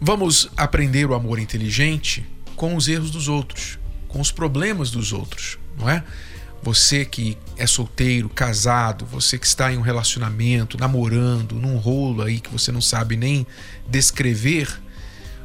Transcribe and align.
Vamos 0.00 0.48
aprender 0.56 1.06
o 1.06 1.14
amor 1.14 1.38
inteligente 1.38 2.24
com 2.54 2.76
os 2.76 2.88
erros 2.88 3.10
dos 3.10 3.28
outros 3.28 3.78
com 4.08 4.20
os 4.20 4.32
problemas 4.32 4.90
dos 4.90 5.12
outros, 5.12 5.58
não 5.78 5.88
é? 5.88 6.02
Você 6.60 7.04
que 7.04 7.38
é 7.56 7.66
solteiro, 7.66 8.28
casado, 8.28 9.06
você 9.06 9.38
que 9.38 9.46
está 9.46 9.72
em 9.72 9.78
um 9.78 9.82
relacionamento, 9.82 10.76
namorando, 10.76 11.54
num 11.54 11.76
rolo 11.76 12.22
aí 12.22 12.40
que 12.40 12.50
você 12.50 12.72
não 12.72 12.80
sabe 12.80 13.16
nem 13.16 13.46
descrever, 13.86 14.68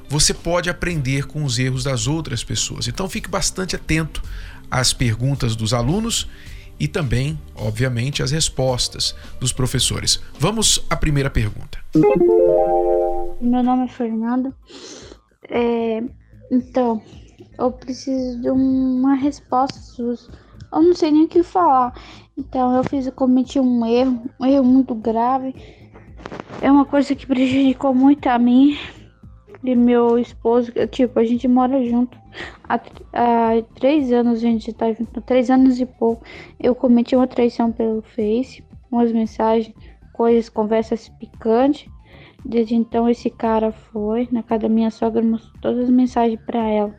você 0.09 0.33
pode 0.33 0.69
aprender 0.69 1.27
com 1.27 1.43
os 1.43 1.59
erros 1.59 1.83
das 1.83 2.07
outras 2.07 2.43
pessoas. 2.43 2.87
Então 2.87 3.07
fique 3.07 3.29
bastante 3.29 3.75
atento 3.75 4.23
às 4.71 4.91
perguntas 4.91 5.55
dos 5.55 5.71
alunos 5.71 6.27
e 6.79 6.87
também, 6.87 7.39
obviamente, 7.53 8.23
às 8.23 8.31
respostas 8.31 9.13
dos 9.39 9.53
professores. 9.53 10.19
Vamos 10.39 10.83
à 10.89 10.95
primeira 10.95 11.29
pergunta. 11.29 11.77
Meu 13.43 13.61
nome 13.61 13.83
é 13.83 13.87
Fernando. 13.89 14.55
É, 15.49 16.01
então, 16.49 17.01
eu 17.59 17.73
preciso 17.73 18.39
de 18.39 18.49
uma 18.49 19.15
resposta 19.15 20.01
Eu 20.01 20.81
não 20.81 20.95
sei 20.95 21.11
nem 21.11 21.25
o 21.25 21.27
que 21.27 21.43
falar. 21.43 21.93
Então 22.37 22.73
eu 22.73 22.85
fiz, 22.85 23.05
eu 23.05 23.11
cometi 23.11 23.59
um 23.59 23.85
erro, 23.85 24.29
um 24.39 24.45
erro 24.45 24.63
muito 24.63 24.95
grave. 24.95 25.53
É 26.61 26.71
uma 26.71 26.85
coisa 26.85 27.13
que 27.13 27.27
prejudicou 27.27 27.93
muito 27.93 28.27
a 28.27 28.39
mim 28.39 28.77
e 29.61 29.75
meu 29.75 30.17
esposo. 30.17 30.71
Tipo, 30.89 31.19
a 31.19 31.25
gente 31.25 31.45
mora 31.45 31.83
junto. 31.83 32.17
Há, 32.63 32.75
há 32.75 33.61
três 33.75 34.13
anos 34.13 34.37
a 34.37 34.41
gente 34.41 34.71
tá 34.71 34.93
junto, 34.93 35.19
três 35.19 35.49
anos 35.49 35.81
e 35.81 35.85
pouco. 35.85 36.23
Eu 36.57 36.73
cometi 36.73 37.13
uma 37.13 37.27
traição 37.27 37.73
pelo 37.73 38.01
Face, 38.03 38.63
umas 38.89 39.11
mensagens, 39.11 39.75
coisas, 40.13 40.47
conversas 40.47 41.09
picantes. 41.09 41.91
Desde 42.45 42.75
então 42.75 43.07
esse 43.07 43.29
cara 43.29 43.71
foi 43.71 44.27
na 44.31 44.43
casa 44.43 44.63
da 44.63 44.69
minha 44.69 44.91
sogra, 44.91 45.21
mostrou 45.21 45.53
todas 45.61 45.85
as 45.85 45.89
mensagens 45.89 46.39
para 46.45 46.59
ela. 46.59 46.95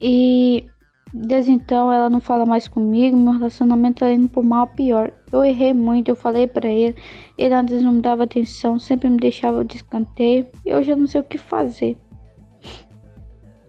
E 0.00 0.66
desde 1.12 1.52
então 1.52 1.92
ela 1.92 2.10
não 2.10 2.20
fala 2.20 2.44
mais 2.44 2.68
comigo, 2.68 3.16
meu 3.16 3.32
relacionamento 3.32 4.00
tá 4.00 4.12
indo 4.12 4.28
por 4.28 4.44
mal 4.44 4.66
pior. 4.66 5.12
Eu 5.32 5.44
errei 5.44 5.72
muito, 5.72 6.08
eu 6.08 6.16
falei 6.16 6.46
para 6.46 6.68
ele, 6.68 6.96
ele 7.38 7.54
antes 7.54 7.82
não 7.82 7.92
me 7.92 8.02
dava 8.02 8.24
atenção, 8.24 8.78
sempre 8.78 9.08
me 9.08 9.16
deixava 9.16 9.64
de 9.64 9.76
escanteio, 9.76 10.46
e 10.64 10.70
eu 10.70 10.82
já 10.82 10.94
não 10.94 11.06
sei 11.06 11.20
o 11.20 11.24
que 11.24 11.38
fazer. 11.38 11.96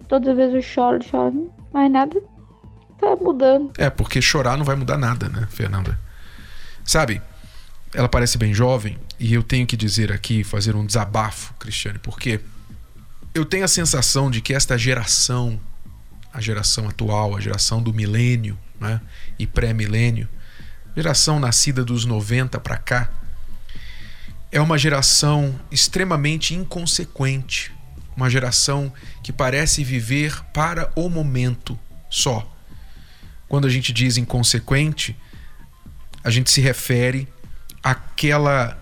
Toda 0.08 0.36
vez 0.36 0.54
eu 0.54 0.62
choro, 0.62 1.04
choro, 1.04 1.52
mas 1.74 1.92
nada 1.92 2.22
tá 3.00 3.16
mudando. 3.16 3.72
É, 3.78 3.90
porque 3.90 4.22
chorar 4.22 4.58
não 4.58 4.66
vai 4.66 4.76
mudar 4.76 4.98
nada, 4.98 5.30
né, 5.30 5.48
Fernanda? 5.50 5.98
Sabe, 6.84 7.22
ela 7.94 8.08
parece 8.08 8.38
bem 8.38 8.54
jovem, 8.54 8.98
e 9.20 9.34
eu 9.34 9.44
tenho 9.44 9.66
que 9.66 9.78
dizer 9.78 10.12
aqui, 10.12 10.44
fazer 10.44 10.76
um 10.76 10.86
desabafo, 10.86 11.54
Cristiane, 11.56 12.00
porque 12.00 12.40
eu 13.34 13.46
tenho 13.46 13.66
a 13.66 13.68
sensação 13.68 14.30
de 14.30 14.42
que 14.42 14.54
esta 14.54 14.78
geração 14.78 15.60
a 16.36 16.42
geração 16.42 16.90
atual, 16.90 17.34
a 17.34 17.40
geração 17.40 17.82
do 17.82 17.94
milênio 17.94 18.58
né? 18.78 19.00
e 19.40 19.48
pré-milênio, 19.48 20.28
geração 20.94 21.40
nascida 21.40 21.82
dos 21.82 22.04
90 22.04 22.60
para 22.60 22.78
cá, 22.78 23.10
é 24.52 24.60
uma 24.60 24.78
geração 24.78 25.58
extremamente 25.72 26.54
inconsequente, 26.54 27.72
uma 28.18 28.30
geração 28.30 28.92
que 29.24 29.32
parece 29.32 29.82
viver 29.82 30.38
para 30.54 30.92
o 30.94 31.08
momento 31.10 31.80
só. 32.10 32.54
Quando 33.48 33.66
a 33.66 33.70
gente 33.70 33.94
diz 33.94 34.18
inconsequente, 34.18 35.16
a 36.22 36.30
gente 36.30 36.52
se 36.52 36.60
refere 36.60 37.30
àquela 37.82 38.78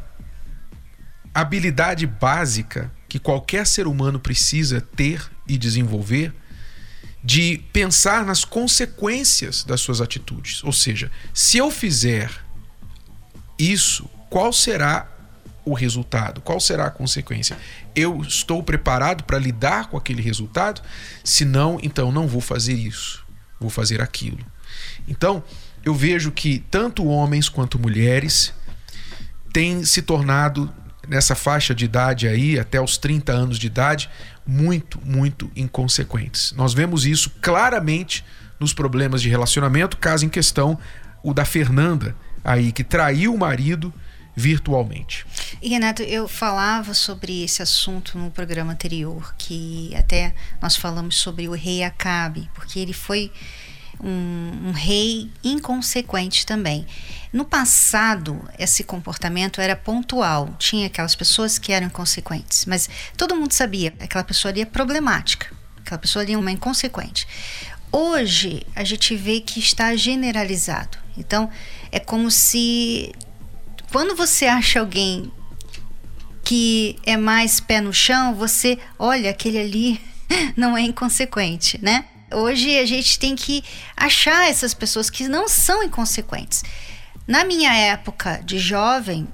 habilidade 1.34 2.06
básica 2.06 2.92
que 3.10 3.20
qualquer 3.20 3.66
ser 3.66 3.88
humano 3.88 4.20
precisa 4.20 4.82
ter 4.82 5.30
e 5.48 5.58
desenvolver 5.58 6.34
de 7.24 7.64
pensar 7.72 8.26
nas 8.26 8.44
consequências 8.44 9.64
das 9.64 9.80
suas 9.80 10.02
atitudes. 10.02 10.64
Ou 10.64 10.74
seja, 10.74 11.10
se 11.34 11.58
eu 11.58 11.72
fizer 11.72 12.30
isso, 13.58 14.10
qual 14.30 14.52
será 14.52 15.08
o 15.64 15.74
resultado? 15.74 16.42
Qual 16.42 16.60
será 16.60 16.88
a 16.88 16.92
consequência? 16.92 17.58
Eu 17.96 18.22
estou 18.22 18.62
preparado 18.62 19.24
para 19.24 19.40
lidar 19.40 19.88
com 19.88 19.96
aquele 19.96 20.22
resultado? 20.22 20.82
Se 21.24 21.46
não, 21.46 21.80
então 21.82 22.12
não 22.12 22.28
vou 22.28 22.42
fazer 22.42 22.74
isso, 22.74 23.26
vou 23.60 23.70
fazer 23.70 24.02
aquilo. 24.02 24.46
Então, 25.08 25.44
eu 25.86 25.94
vejo 25.94 26.32
que 26.32 26.60
tanto 26.70 27.06
homens 27.06 27.48
quanto 27.48 27.80
mulheres 27.80 28.54
têm 29.54 29.86
se 29.86 30.02
tornado 30.02 30.74
nessa 31.08 31.36
faixa 31.36 31.74
de 31.74 31.86
idade 31.86 32.28
aí, 32.28 32.58
até 32.58 32.80
os 32.80 32.97
30 32.97 33.31
anos 33.31 33.59
de 33.59 33.68
idade, 33.68 34.09
muito, 34.46 35.00
muito 35.03 35.52
inconsequentes. 35.56 36.53
Nós 36.53 36.74
vemos 36.74 37.06
isso 37.06 37.31
claramente 37.41 38.24
nos 38.59 38.74
problemas 38.74 39.22
de 39.22 39.30
relacionamento, 39.30 39.97
caso 39.97 40.25
em 40.25 40.30
questão 40.30 40.78
o 41.22 41.34
da 41.34 41.46
Fernanda, 41.46 42.16
aí 42.44 42.72
que 42.72 42.84
traiu 42.84 43.34
o 43.34 43.38
marido 43.38 43.94
virtualmente. 44.36 45.25
E 45.62 45.69
Renato, 45.69 46.02
eu 46.02 46.28
falava 46.28 46.94
sobre 46.94 47.44
esse 47.44 47.62
assunto 47.62 48.18
no 48.18 48.31
programa 48.31 48.74
anterior, 48.74 49.34
que 49.38 49.94
até 49.96 50.34
nós 50.62 50.75
falamos 50.75 51.16
sobre 51.16 51.47
o 51.47 51.53
rei 51.53 51.84
Acabe, 51.84 52.50
porque 52.53 52.80
ele 52.80 52.94
foi 52.94 53.31
um, 54.03 54.69
um 54.69 54.72
rei 54.72 55.30
inconsequente 55.44 56.46
também. 56.46 56.86
No 57.31 57.46
passado, 57.46 58.47
esse 58.59 58.84
comportamento 58.84 59.59
era 59.59 59.75
pontual. 59.75 60.53
Tinha 60.59 60.88
aquelas 60.88 61.16
pessoas 61.16 61.58
que 61.58 61.72
eram 61.72 61.88
inconsequentes, 61.88 62.66
mas 62.66 62.90
todo 63.18 63.36
mundo 63.36 63.53
sabia 63.53 63.92
que 63.92 64.03
aquela 64.03 64.24
pessoa 64.24 64.52
ali 64.52 64.62
é 64.62 64.66
problemática, 64.66 65.47
aquela 65.80 65.97
pessoa 65.97 66.24
ali 66.24 66.34
é 66.34 66.38
uma 66.38 66.52
inconsequente. 66.52 67.28
Hoje, 67.92 68.66
a 68.75 68.84
gente 68.84 69.16
vê 69.16 69.40
que 69.40 69.59
está 69.59 69.96
generalizado. 69.96 70.97
Então, 71.18 71.50
é 71.92 72.00
como 72.00 72.30
se 72.30 73.13
quando 73.92 74.16
você 74.16 74.47
acha 74.47 74.80
alguém 74.80 75.31
que 76.44 76.97
é 77.06 77.16
mais 77.16 77.59
pé 77.59 77.80
no 77.80 77.94
chão, 77.94 78.34
você 78.34 78.78
olha 78.97 79.30
aquele 79.30 79.59
ali 79.59 80.02
não 80.58 80.75
é 80.75 80.81
inconsequente, 80.81 81.80
né? 81.81 82.06
Hoje 82.34 82.78
a 82.78 82.86
gente 82.86 83.20
tem 83.20 83.36
que 83.36 83.64
achar 83.96 84.50
essas 84.50 84.74
pessoas 84.74 85.10
que 85.10 85.28
não 85.28 85.48
são 85.48 85.84
inconsequentes. 85.84 86.64
Na 87.28 87.44
minha 87.44 87.74
época 87.74 88.42
de 88.44 88.60
jovem, 88.60 89.28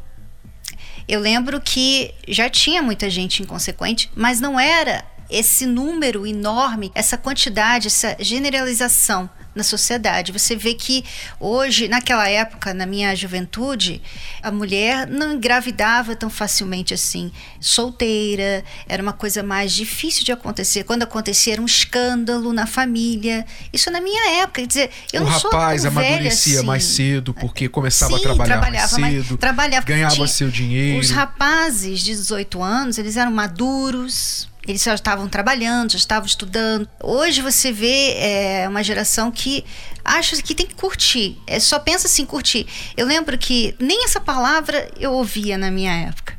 eu 1.08 1.20
lembro 1.20 1.60
que 1.60 2.14
já 2.28 2.50
tinha 2.50 2.82
muita 2.82 3.10
gente 3.10 3.42
inconsequente, 3.42 4.12
mas 4.16 4.40
não 4.40 4.60
era 4.60 5.04
esse 5.30 5.66
número 5.66 6.26
enorme, 6.26 6.92
essa 6.96 7.18
quantidade, 7.18 7.88
essa 7.88 8.16
generalização 8.20 9.30
na 9.56 9.64
sociedade. 9.64 10.32
Você 10.32 10.56
vê 10.56 10.74
que 10.74 11.04
hoje, 11.40 11.88
naquela 11.88 12.28
época, 12.28 12.74
na 12.74 12.86
minha 12.86 13.16
juventude, 13.16 14.02
a 14.42 14.52
mulher 14.52 15.08
não 15.08 15.34
engravidava 15.34 16.16
tão 16.16 16.30
facilmente 16.30 16.94
assim. 16.94 17.32
Solteira, 17.60 18.64
era 18.88 19.02
uma 19.02 19.14
coisa 19.14 19.44
mais 19.44 19.74
difícil 19.74 20.24
de 20.24 20.32
acontecer. 20.32 20.84
Quando 20.84 21.04
acontecia, 21.04 21.54
era 21.54 21.62
um 21.62 21.66
escândalo 21.66 22.54
na 22.54 22.66
família. 22.66 23.46
Isso 23.74 23.92
na 23.92 24.00
minha 24.00 24.42
época. 24.42 24.62
Quer 24.62 24.68
dizer, 24.68 24.90
eu 25.12 25.22
o 25.22 25.26
não 25.26 25.32
rapaz 25.32 25.82
sou 25.82 25.92
amadurecia 25.92 26.58
assim. 26.60 26.66
mais 26.66 26.84
cedo 26.84 27.34
porque 27.34 27.68
começava 27.70 28.14
Sim, 28.14 28.20
a 28.20 28.22
trabalhar 28.22 28.60
trabalhava 28.60 29.00
mais 29.00 29.14
cedo, 29.14 29.30
mais, 29.30 29.40
trabalhava, 29.40 29.86
ganhava 29.86 30.16
tinha, 30.16 30.28
seu 30.28 30.50
dinheiro. 30.50 31.00
Os 31.00 31.12
rapazes 31.12 32.00
de 32.00 32.12
18 32.12 32.62
anos, 32.62 32.98
eles 32.98 33.18
eram 33.18 33.32
maduros, 33.32 34.50
eles 34.70 34.84
já 34.84 34.94
estavam 34.94 35.28
trabalhando, 35.28 35.94
já 35.94 35.98
estavam 35.98 36.28
estudando. 36.28 36.88
Hoje 37.02 37.42
você 37.42 37.72
vê 37.72 38.14
é, 38.18 38.68
uma 38.70 38.84
geração 38.84 39.32
que 39.32 39.66
acha 40.06 40.40
que 40.44 40.54
tem 40.54 40.68
que 40.68 40.76
curtir. 40.76 41.42
É, 41.48 41.60
só 41.60 41.80
pensa 41.80 42.06
assim, 42.06 42.24
curtir. 42.24 42.68
Eu 42.96 43.08
lembro 43.08 43.36
que 43.36 43.76
nem 43.80 44.06
essa 44.06 44.22
palavra 44.22 44.92
eu 45.00 45.12
ouvia 45.14 45.58
na 45.58 45.72
minha 45.72 45.92
época. 45.92 46.38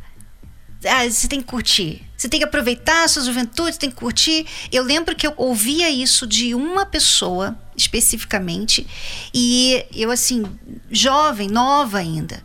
Ah, 0.87 1.11
você 1.11 1.27
tem 1.27 1.41
que 1.41 1.49
curtir. 1.49 2.07
Você 2.17 2.29
tem 2.29 2.39
que 2.39 2.45
aproveitar 2.45 3.03
a 3.03 3.09
sua 3.09 3.25
juventude, 3.25 3.79
tem 3.79 3.91
que 3.91 3.97
curtir. 3.97 4.47
Eu 4.71 4.85
lembro 4.85 5.17
que 5.17 5.27
eu 5.27 5.35
ouvia 5.37 5.91
isso 5.91 6.25
de 6.25 6.55
uma 6.55 6.87
pessoa 6.87 7.59
especificamente 7.77 8.87
e 9.35 9.85
eu 9.93 10.13
assim, 10.13 10.45
jovem, 10.89 11.49
nova 11.49 11.99
ainda. 11.99 12.45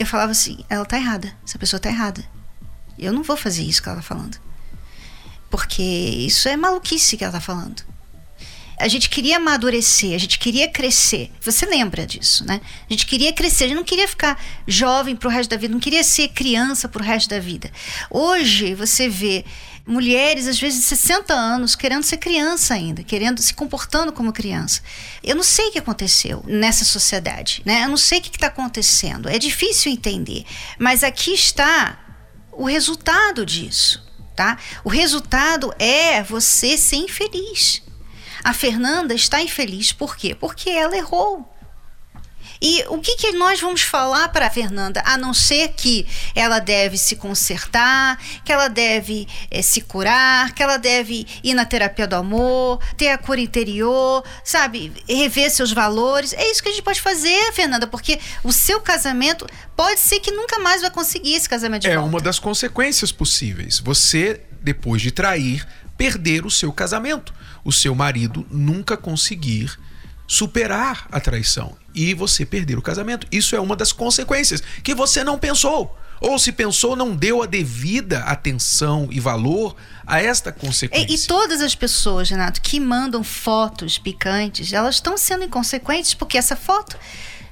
Eu 0.00 0.06
falava 0.06 0.32
assim, 0.32 0.64
ela 0.68 0.84
tá 0.84 0.96
errada. 0.96 1.32
Essa 1.46 1.60
pessoa 1.60 1.78
tá 1.78 1.88
errada. 1.88 2.24
Eu 2.98 3.12
não 3.12 3.22
vou 3.22 3.36
fazer 3.36 3.62
isso 3.62 3.80
que 3.80 3.88
ela 3.88 3.98
tá 3.98 4.02
falando. 4.02 4.41
Porque 5.52 5.82
isso 5.82 6.48
é 6.48 6.56
maluquice 6.56 7.14
que 7.14 7.22
ela 7.22 7.30
está 7.30 7.40
falando. 7.40 7.84
A 8.78 8.88
gente 8.88 9.10
queria 9.10 9.36
amadurecer, 9.36 10.14
a 10.14 10.18
gente 10.18 10.38
queria 10.38 10.66
crescer. 10.66 11.30
Você 11.42 11.66
lembra 11.66 12.06
disso, 12.06 12.46
né? 12.46 12.58
A 12.88 12.92
gente 12.92 13.04
queria 13.04 13.34
crescer, 13.34 13.64
a 13.64 13.68
gente 13.68 13.76
não 13.76 13.84
queria 13.84 14.08
ficar 14.08 14.42
jovem 14.66 15.14
para 15.14 15.28
o 15.28 15.30
resto 15.30 15.50
da 15.50 15.58
vida, 15.58 15.70
não 15.70 15.78
queria 15.78 16.02
ser 16.02 16.28
criança 16.28 16.88
para 16.88 17.02
o 17.02 17.04
resto 17.04 17.28
da 17.28 17.38
vida. 17.38 17.70
Hoje 18.10 18.74
você 18.74 19.10
vê 19.10 19.44
mulheres, 19.86 20.48
às 20.48 20.58
vezes 20.58 20.80
de 20.80 20.86
60 20.86 21.34
anos, 21.34 21.76
querendo 21.76 22.02
ser 22.02 22.16
criança 22.16 22.72
ainda, 22.72 23.04
querendo 23.04 23.42
se 23.42 23.52
comportando 23.52 24.10
como 24.10 24.32
criança. 24.32 24.80
Eu 25.22 25.36
não 25.36 25.42
sei 25.42 25.68
o 25.68 25.72
que 25.72 25.78
aconteceu 25.78 26.42
nessa 26.46 26.86
sociedade, 26.86 27.60
né? 27.66 27.84
Eu 27.84 27.90
não 27.90 27.98
sei 27.98 28.20
o 28.20 28.22
que 28.22 28.30
está 28.30 28.46
acontecendo. 28.46 29.28
É 29.28 29.38
difícil 29.38 29.92
entender. 29.92 30.46
Mas 30.78 31.04
aqui 31.04 31.34
está 31.34 31.98
o 32.50 32.64
resultado 32.64 33.44
disso, 33.44 34.02
tá? 34.34 34.58
O 34.84 34.88
resultado 34.88 35.72
é 35.78 36.22
você 36.22 36.76
ser 36.76 36.96
infeliz. 36.96 37.82
A 38.42 38.52
Fernanda 38.52 39.14
está 39.14 39.40
infeliz 39.40 39.92
por 39.92 40.16
quê? 40.16 40.34
Porque 40.34 40.70
ela 40.70 40.96
errou. 40.96 41.51
E 42.64 42.84
o 42.88 42.98
que, 42.98 43.16
que 43.16 43.32
nós 43.32 43.60
vamos 43.60 43.82
falar 43.82 44.28
para 44.28 44.46
a 44.46 44.50
Fernanda, 44.50 45.02
a 45.04 45.18
não 45.18 45.34
ser 45.34 45.70
que 45.70 46.06
ela 46.32 46.60
deve 46.60 46.96
se 46.96 47.16
consertar, 47.16 48.16
que 48.44 48.52
ela 48.52 48.68
deve 48.68 49.26
é, 49.50 49.60
se 49.60 49.80
curar, 49.80 50.52
que 50.54 50.62
ela 50.62 50.76
deve 50.76 51.26
ir 51.42 51.54
na 51.54 51.64
terapia 51.64 52.06
do 52.06 52.14
amor, 52.14 52.78
ter 52.96 53.08
a 53.08 53.18
cura 53.18 53.40
interior, 53.40 54.22
sabe, 54.44 54.92
rever 55.08 55.50
seus 55.50 55.72
valores. 55.72 56.32
É 56.34 56.48
isso 56.52 56.62
que 56.62 56.68
a 56.68 56.72
gente 56.72 56.84
pode 56.84 57.00
fazer, 57.00 57.52
Fernanda, 57.52 57.88
porque 57.88 58.20
o 58.44 58.52
seu 58.52 58.80
casamento 58.80 59.44
pode 59.76 59.98
ser 59.98 60.20
que 60.20 60.30
nunca 60.30 60.60
mais 60.60 60.82
vai 60.82 60.90
conseguir 60.90 61.34
esse 61.34 61.48
casamento 61.48 61.82
de 61.82 61.88
É 61.88 61.96
volta. 61.96 62.08
uma 62.08 62.20
das 62.20 62.38
consequências 62.38 63.10
possíveis. 63.10 63.80
Você, 63.80 64.40
depois 64.60 65.02
de 65.02 65.10
trair, 65.10 65.66
perder 65.98 66.46
o 66.46 66.50
seu 66.50 66.72
casamento. 66.72 67.34
O 67.64 67.72
seu 67.72 67.92
marido 67.94 68.46
nunca 68.50 68.96
conseguir 68.96 69.76
superar 70.26 71.06
a 71.10 71.20
traição 71.20 71.76
e 71.94 72.14
você 72.14 72.44
perder 72.46 72.78
o 72.78 72.82
casamento. 72.82 73.26
Isso 73.30 73.54
é 73.54 73.60
uma 73.60 73.76
das 73.76 73.92
consequências 73.92 74.62
que 74.82 74.94
você 74.94 75.22
não 75.22 75.38
pensou. 75.38 75.96
Ou 76.20 76.38
se 76.38 76.52
pensou, 76.52 76.94
não 76.94 77.16
deu 77.16 77.42
a 77.42 77.46
devida 77.46 78.20
atenção 78.20 79.08
e 79.10 79.18
valor 79.18 79.74
a 80.06 80.22
esta 80.22 80.52
consequência. 80.52 81.10
E, 81.10 81.16
e 81.16 81.26
todas 81.26 81.60
as 81.60 81.74
pessoas, 81.74 82.30
Renato, 82.30 82.60
que 82.60 82.78
mandam 82.78 83.24
fotos 83.24 83.98
picantes, 83.98 84.72
elas 84.72 84.96
estão 84.96 85.18
sendo 85.18 85.42
inconsequentes 85.42 86.14
porque 86.14 86.38
essa 86.38 86.54
foto 86.54 86.96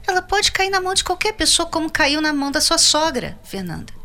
ela 0.07 0.23
pode 0.23 0.53
cair 0.53 0.71
na 0.71 0.81
mão 0.81 0.95
de 0.95 1.03
qualquer 1.03 1.33
pessoa, 1.33 1.69
como 1.69 1.91
caiu 1.91 2.21
na 2.21 2.33
mão 2.33 2.51
da 2.51 2.61
sua 2.61 2.79
sogra, 2.79 3.39
Fernanda. 3.43 4.00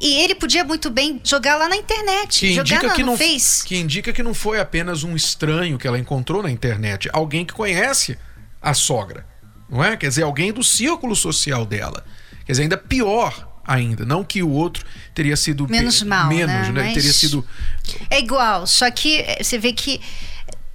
E 0.00 0.14
ele 0.22 0.34
podia 0.34 0.64
muito 0.64 0.88
bem 0.90 1.20
jogar 1.22 1.56
lá 1.56 1.68
na 1.68 1.76
internet, 1.76 2.40
que 2.40 2.54
jogar 2.54 2.62
indica 2.76 2.86
na, 2.88 2.94
que 2.94 3.02
no 3.02 3.10
não, 3.12 3.18
Face. 3.18 3.64
que 3.66 3.76
indica 3.76 4.12
que 4.12 4.22
não 4.22 4.32
foi 4.32 4.58
apenas 4.58 5.04
um 5.04 5.14
estranho 5.14 5.76
que 5.78 5.86
ela 5.86 5.98
encontrou 5.98 6.42
na 6.42 6.50
internet, 6.50 7.08
alguém 7.12 7.44
que 7.44 7.52
conhece 7.52 8.16
a 8.62 8.72
sogra, 8.72 9.26
não 9.68 9.84
é? 9.84 9.96
Quer 9.96 10.08
dizer, 10.08 10.22
alguém 10.22 10.52
do 10.52 10.64
círculo 10.64 11.14
social 11.14 11.66
dela. 11.66 12.04
Quer 12.46 12.52
dizer, 12.52 12.62
ainda 12.62 12.76
pior 12.78 13.48
ainda, 13.66 14.04
não 14.04 14.24
que 14.24 14.42
o 14.42 14.50
outro 14.50 14.84
teria 15.14 15.36
sido 15.36 15.68
Menos 15.68 16.02
mal, 16.02 16.28
menos, 16.28 16.68
né? 16.70 16.82
Mas- 16.84 16.94
Teria 16.94 17.12
sido 17.12 17.46
É 18.08 18.18
igual, 18.18 18.66
só 18.66 18.90
que 18.90 19.20
eh, 19.20 19.42
você 19.44 19.58
vê 19.58 19.72
que 19.72 20.00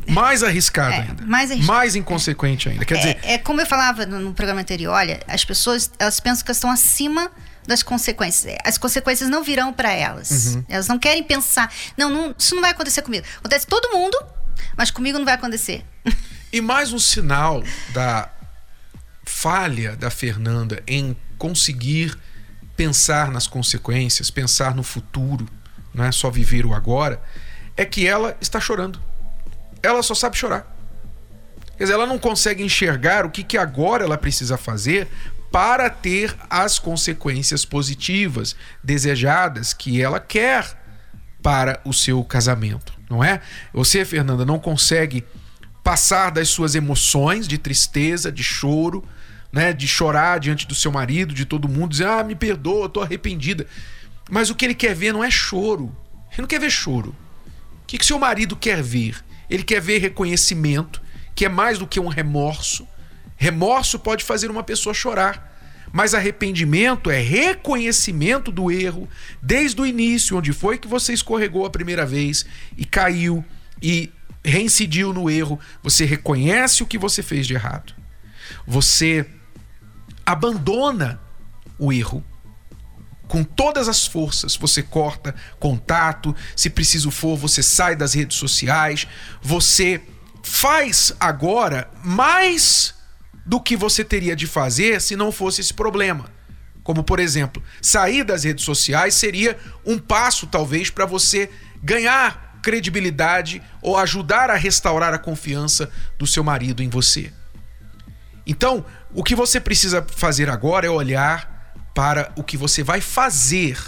mais 0.07 0.43
arriscado 0.43 0.93
É, 0.93 0.99
ainda, 1.01 1.25
mais 1.25 1.49
arriscado. 1.51 1.77
mais 1.77 1.95
inconsequente 1.95 2.69
ainda. 2.69 2.85
Quer 2.85 2.97
dizer, 2.97 3.17
é, 3.23 3.33
é 3.33 3.37
como 3.39 3.59
eu 3.59 3.65
falava 3.65 4.05
no, 4.05 4.19
no 4.19 4.33
programa 4.33 4.61
anterior, 4.61 4.93
olha, 4.93 5.19
as 5.27 5.43
pessoas 5.43 5.91
elas 5.97 6.19
pensam 6.19 6.45
que 6.45 6.51
elas 6.51 6.57
estão 6.57 6.69
acima 6.71 7.31
das 7.67 7.83
consequências. 7.83 8.45
É, 8.45 8.57
As 8.63 8.77
consequências 8.77 9.29
não 9.29 9.43
virão 9.43 9.73
para 9.73 9.91
elas. 9.91 10.55
Uhum. 10.55 10.65
Elas 10.67 10.87
não 10.87 10.99
querem 10.99 11.23
pensar, 11.23 11.71
não, 11.97 12.09
não, 12.09 12.35
isso 12.37 12.55
não 12.55 12.61
vai 12.61 12.71
acontecer 12.71 13.01
comigo. 13.01 13.25
Acontece 13.39 13.65
com 13.65 13.79
todo 13.79 13.97
mundo, 13.97 14.17
mas 14.77 14.91
comigo 14.91 15.17
não 15.17 15.25
vai 15.25 15.35
acontecer. 15.35 15.83
E 16.51 16.61
mais 16.61 16.93
um 16.93 16.99
sinal 16.99 17.63
da 17.93 18.29
falha 19.25 19.95
da 19.95 20.09
Fernanda 20.09 20.81
em 20.87 21.17
conseguir 21.37 22.17
pensar 22.77 23.31
nas 23.31 23.47
consequências, 23.47 24.29
pensar 24.29 24.75
no 24.75 24.83
futuro, 24.83 25.47
não 25.93 26.03
é 26.03 26.11
só 26.11 26.29
viver 26.29 26.65
o 26.65 26.73
agora, 26.73 27.21
é 27.75 27.85
que 27.85 28.07
ela 28.07 28.37
está 28.39 28.59
chorando. 28.59 29.01
Ela 29.81 30.01
só 30.03 30.15
sabe 30.15 30.37
chorar. 30.37 30.73
Quer 31.77 31.83
dizer, 31.83 31.93
ela 31.93 32.05
não 32.05 32.17
consegue 32.17 32.63
enxergar 32.63 33.25
o 33.25 33.29
que, 33.29 33.43
que 33.43 33.57
agora 33.57 34.03
ela 34.03 34.17
precisa 34.17 34.57
fazer 34.57 35.09
para 35.55 35.89
ter 35.89 36.35
as 36.49 36.77
consequências 36.77 37.63
positivas, 37.63 38.57
desejadas, 38.83 39.73
que 39.73 40.01
ela 40.01 40.19
quer 40.19 40.77
para 41.41 41.79
o 41.85 41.93
seu 41.93 42.21
casamento, 42.25 42.91
não 43.09 43.23
é? 43.23 43.39
Você, 43.71 44.03
Fernanda, 44.03 44.43
não 44.43 44.59
consegue 44.59 45.23
passar 45.81 46.29
das 46.29 46.49
suas 46.49 46.75
emoções 46.75 47.47
de 47.47 47.57
tristeza, 47.57 48.29
de 48.29 48.43
choro, 48.43 49.01
né, 49.49 49.71
de 49.71 49.87
chorar 49.87 50.41
diante 50.41 50.67
do 50.67 50.75
seu 50.75 50.91
marido, 50.91 51.33
de 51.33 51.45
todo 51.45 51.69
mundo, 51.69 51.91
dizer: 51.91 52.07
"Ah, 52.07 52.21
me 52.21 52.35
perdoa, 52.35 52.89
tô 52.89 52.99
arrependida". 52.99 53.65
Mas 54.29 54.49
o 54.49 54.55
que 54.55 54.65
ele 54.65 54.75
quer 54.75 54.93
ver 54.93 55.13
não 55.13 55.23
é 55.23 55.31
choro. 55.31 55.95
Ele 56.33 56.41
não 56.41 56.47
quer 56.47 56.59
ver 56.59 56.69
choro. 56.69 57.15
O 57.81 57.85
que, 57.87 57.97
que 57.97 58.05
seu 58.05 58.19
marido 58.19 58.57
quer 58.57 58.83
ver? 58.83 59.23
Ele 59.49 59.63
quer 59.63 59.79
ver 59.79 59.99
reconhecimento, 59.99 61.01
que 61.33 61.45
é 61.45 61.49
mais 61.49 61.79
do 61.79 61.87
que 61.87 61.97
um 61.97 62.09
remorso. 62.09 62.85
Remorso 63.35 63.99
pode 63.99 64.23
fazer 64.23 64.49
uma 64.49 64.63
pessoa 64.63 64.93
chorar. 64.93 65.53
Mas 65.91 66.13
arrependimento 66.13 67.09
é 67.09 67.21
reconhecimento 67.21 68.51
do 68.51 68.69
erro 68.69 69.07
desde 69.41 69.79
o 69.79 69.85
início, 69.85 70.37
onde 70.37 70.51
foi 70.51 70.77
que 70.77 70.87
você 70.87 71.13
escorregou 71.13 71.65
a 71.65 71.69
primeira 71.69 72.05
vez 72.05 72.45
e 72.75 72.83
caiu 72.83 73.45
e 73.81 74.11
reincidiu 74.43 75.13
no 75.13 75.29
erro. 75.29 75.59
Você 75.81 76.03
reconhece 76.03 76.83
o 76.83 76.85
que 76.85 76.97
você 76.97 77.23
fez 77.23 77.47
de 77.47 77.53
errado. 77.53 77.93
Você 78.67 79.25
abandona 80.25 81.21
o 81.77 81.93
erro 81.93 82.23
com 83.27 83.43
todas 83.43 83.87
as 83.87 84.05
forças. 84.05 84.55
Você 84.55 84.83
corta 84.83 85.35
contato, 85.59 86.35
se 86.55 86.69
preciso 86.69 87.11
for, 87.11 87.37
você 87.37 87.61
sai 87.63 87.95
das 87.95 88.13
redes 88.13 88.37
sociais, 88.37 89.07
você 89.41 90.01
faz 90.43 91.13
agora 91.19 91.89
mais 92.03 92.93
do 93.45 93.59
que 93.59 93.77
você 93.77 94.03
teria 94.03 94.35
de 94.35 94.47
fazer 94.47 94.99
se 94.99 95.15
não 95.15 95.31
fosse 95.31 95.61
esse 95.61 95.73
problema. 95.73 96.25
Como, 96.83 97.03
por 97.03 97.19
exemplo, 97.19 97.61
sair 97.81 98.23
das 98.23 98.43
redes 98.43 98.63
sociais 98.63 99.15
seria 99.15 99.57
um 99.85 99.97
passo, 99.97 100.47
talvez, 100.47 100.89
para 100.89 101.05
você 101.05 101.49
ganhar 101.81 102.59
credibilidade 102.61 103.61
ou 103.81 103.97
ajudar 103.97 104.49
a 104.49 104.55
restaurar 104.55 105.13
a 105.13 105.19
confiança 105.19 105.91
do 106.17 106.25
seu 106.25 106.43
marido 106.43 106.81
em 106.81 106.89
você. 106.89 107.31
Então, 108.45 108.85
o 109.13 109.23
que 109.23 109.35
você 109.35 109.59
precisa 109.59 110.05
fazer 110.07 110.49
agora 110.49 110.85
é 110.85 110.89
olhar 110.89 111.73
para 111.93 112.31
o 112.35 112.43
que 112.43 112.57
você 112.57 112.83
vai 112.83 113.01
fazer, 113.01 113.79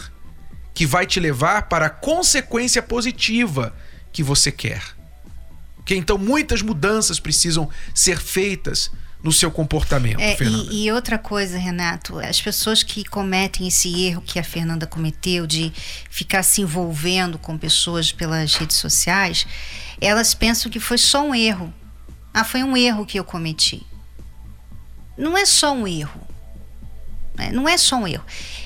que 0.73 0.85
vai 0.85 1.05
te 1.05 1.19
levar 1.19 1.63
para 1.63 1.87
a 1.87 1.89
consequência 1.89 2.81
positiva 2.81 3.75
que 4.11 4.23
você 4.23 4.51
quer. 4.51 4.81
Que 5.85 5.95
então 5.95 6.17
muitas 6.17 6.61
mudanças 6.61 7.19
precisam 7.19 7.69
ser 7.93 8.19
feitas 8.19 8.91
no 9.23 9.31
seu 9.31 9.49
comportamento, 9.51 10.19
É, 10.19 10.35
Fernanda. 10.35 10.71
e, 10.71 10.85
e 10.85 10.91
outra 10.91 11.17
coisa, 11.17 11.57
Renato, 11.57 12.19
as 12.19 12.39
pessoas 12.39 12.83
que 12.83 13.03
cometem 13.03 13.67
esse 13.67 14.03
erro 14.05 14.21
que 14.21 14.39
a 14.39 14.43
Fernanda 14.43 14.85
cometeu 14.87 15.45
de 15.47 15.73
ficar 16.09 16.43
se 16.43 16.61
envolvendo 16.61 17.37
com 17.37 17.57
pessoas 17.57 18.11
pelas 18.11 18.55
redes 18.55 18.77
sociais, 18.77 19.45
elas 19.99 20.33
pensam 20.33 20.71
que 20.71 20.79
foi 20.79 20.97
só 20.97 21.23
um 21.25 21.33
erro. 21.35 21.73
Ah, 22.33 22.43
foi 22.43 22.63
um 22.63 22.77
erro 22.77 23.05
que 23.05 23.19
eu 23.19 23.23
cometi. 23.23 23.85
Não 25.17 25.35
é 25.37 25.45
só 25.45 25.73
um 25.73 25.87
erro. 25.87 26.21
né? 27.35 27.49
Não 27.51 27.67
é 27.67 27.77
só 27.77 27.95
um 27.97 28.07
erro. 28.07 28.23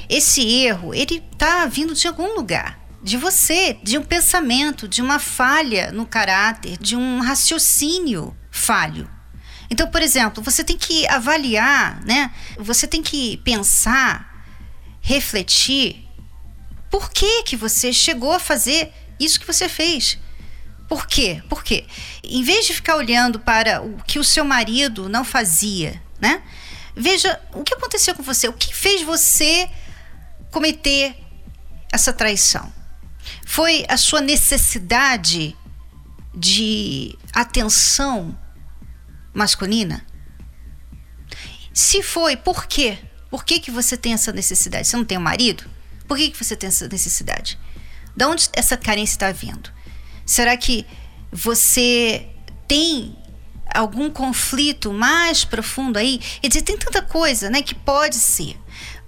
Esse 0.09 0.41
erro, 0.45 0.93
ele 0.93 1.21
tá 1.37 1.65
vindo 1.65 1.93
de 1.93 2.07
algum 2.07 2.35
lugar. 2.35 2.79
De 3.01 3.17
você, 3.17 3.77
de 3.81 3.97
um 3.97 4.03
pensamento, 4.03 4.87
de 4.87 5.01
uma 5.01 5.17
falha 5.17 5.91
no 5.91 6.05
caráter, 6.05 6.77
de 6.77 6.95
um 6.95 7.19
raciocínio 7.21 8.35
falho. 8.51 9.09
Então, 9.71 9.87
por 9.89 10.01
exemplo, 10.01 10.43
você 10.43 10.65
tem 10.65 10.77
que 10.77 11.07
avaliar, 11.07 12.03
né? 12.03 12.29
Você 12.57 12.85
tem 12.85 13.01
que 13.01 13.37
pensar, 13.37 14.45
refletir 14.99 16.05
por 16.89 17.09
que 17.09 17.43
que 17.43 17.55
você 17.55 17.93
chegou 17.93 18.33
a 18.33 18.39
fazer 18.39 18.91
isso 19.17 19.39
que 19.39 19.47
você 19.47 19.69
fez. 19.69 20.19
Por 20.89 21.07
quê? 21.07 21.41
Por 21.47 21.63
quê? 21.63 21.85
Em 22.21 22.43
vez 22.43 22.67
de 22.67 22.73
ficar 22.73 22.97
olhando 22.97 23.39
para 23.39 23.81
o 23.81 23.95
que 24.03 24.19
o 24.19 24.25
seu 24.25 24.43
marido 24.43 25.07
não 25.07 25.23
fazia, 25.23 26.03
né? 26.19 26.43
Veja 26.93 27.39
o 27.53 27.63
que 27.63 27.73
aconteceu 27.73 28.13
com 28.13 28.21
você, 28.21 28.49
o 28.49 28.53
que 28.53 28.75
fez 28.75 29.01
você 29.01 29.69
cometer 30.51 31.15
essa 31.93 32.11
traição. 32.11 32.73
Foi 33.45 33.85
a 33.87 33.95
sua 33.95 34.19
necessidade 34.19 35.55
de 36.35 37.17
atenção 37.33 38.37
masculina? 39.33 40.05
Se 41.73 42.03
foi, 42.03 42.35
por 42.35 42.65
quê? 42.65 42.97
Por 43.29 43.45
que, 43.45 43.59
que 43.59 43.71
você 43.71 43.95
tem 43.95 44.13
essa 44.13 44.31
necessidade? 44.31 44.87
Você 44.87 44.97
não 44.97 45.05
tem 45.05 45.17
um 45.17 45.21
marido? 45.21 45.63
Por 46.07 46.17
que, 46.17 46.29
que 46.29 46.43
você 46.43 46.55
tem 46.55 46.67
essa 46.67 46.87
necessidade? 46.89 47.57
De 48.15 48.25
onde 48.25 48.49
essa 48.53 48.75
carência 48.75 49.13
está 49.13 49.31
vindo? 49.31 49.71
Será 50.25 50.57
que 50.57 50.85
você 51.31 52.27
tem 52.67 53.15
algum 53.73 54.09
conflito 54.09 54.91
mais 54.91 55.45
profundo 55.45 55.97
aí? 55.97 56.19
Quer 56.41 56.47
dizer, 56.49 56.61
tem 56.63 56.77
tanta 56.77 57.01
coisa, 57.01 57.49
né, 57.49 57.61
que 57.61 57.73
pode 57.73 58.15
ser. 58.15 58.57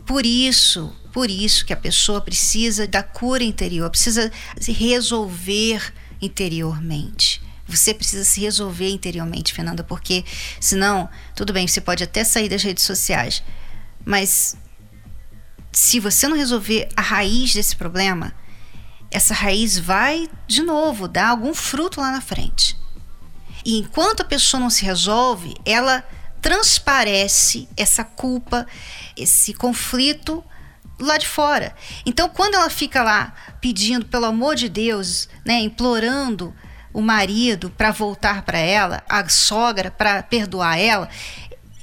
Por 0.05 0.25
isso, 0.25 0.95
por 1.11 1.29
isso 1.29 1.65
que 1.65 1.73
a 1.73 1.77
pessoa 1.77 2.21
precisa 2.21 2.87
da 2.87 3.03
cura 3.03 3.43
interior, 3.43 3.89
precisa 3.89 4.31
se 4.59 4.71
resolver 4.71 5.93
interiormente. 6.21 7.41
Você 7.75 7.93
precisa 7.93 8.23
se 8.23 8.41
resolver 8.41 8.89
interiormente, 8.89 9.53
Fernanda, 9.53 9.83
porque 9.83 10.23
senão, 10.59 11.09
tudo 11.35 11.53
bem, 11.53 11.67
você 11.67 11.81
pode 11.81 12.03
até 12.03 12.23
sair 12.23 12.49
das 12.49 12.63
redes 12.63 12.83
sociais, 12.83 13.43
mas 14.05 14.55
se 15.71 15.99
você 15.99 16.27
não 16.27 16.37
resolver 16.37 16.87
a 16.95 17.01
raiz 17.01 17.53
desse 17.53 17.75
problema, 17.75 18.33
essa 19.09 19.33
raiz 19.33 19.77
vai 19.77 20.29
de 20.47 20.61
novo 20.61 21.07
dar 21.07 21.29
algum 21.29 21.53
fruto 21.53 21.99
lá 22.01 22.11
na 22.11 22.21
frente. 22.21 22.77
E 23.65 23.77
enquanto 23.79 24.21
a 24.21 24.25
pessoa 24.25 24.59
não 24.59 24.69
se 24.69 24.83
resolve, 24.83 25.55
ela 25.65 26.03
transparece 26.41 27.69
essa 27.77 28.03
culpa, 28.03 28.67
esse 29.15 29.53
conflito 29.53 30.43
lá 30.99 31.17
de 31.17 31.27
fora. 31.27 31.73
Então, 32.05 32.27
quando 32.27 32.55
ela 32.55 32.69
fica 32.69 33.01
lá 33.01 33.33
pedindo, 33.61 34.05
pelo 34.05 34.25
amor 34.25 34.55
de 34.55 34.67
Deus, 34.67 35.29
né, 35.45 35.59
implorando 35.59 36.53
o 36.93 37.01
marido 37.01 37.69
para 37.71 37.91
voltar 37.91 38.43
para 38.43 38.59
ela, 38.59 39.03
a 39.09 39.27
sogra 39.27 39.89
para 39.89 40.21
perdoar 40.21 40.77
ela, 40.77 41.09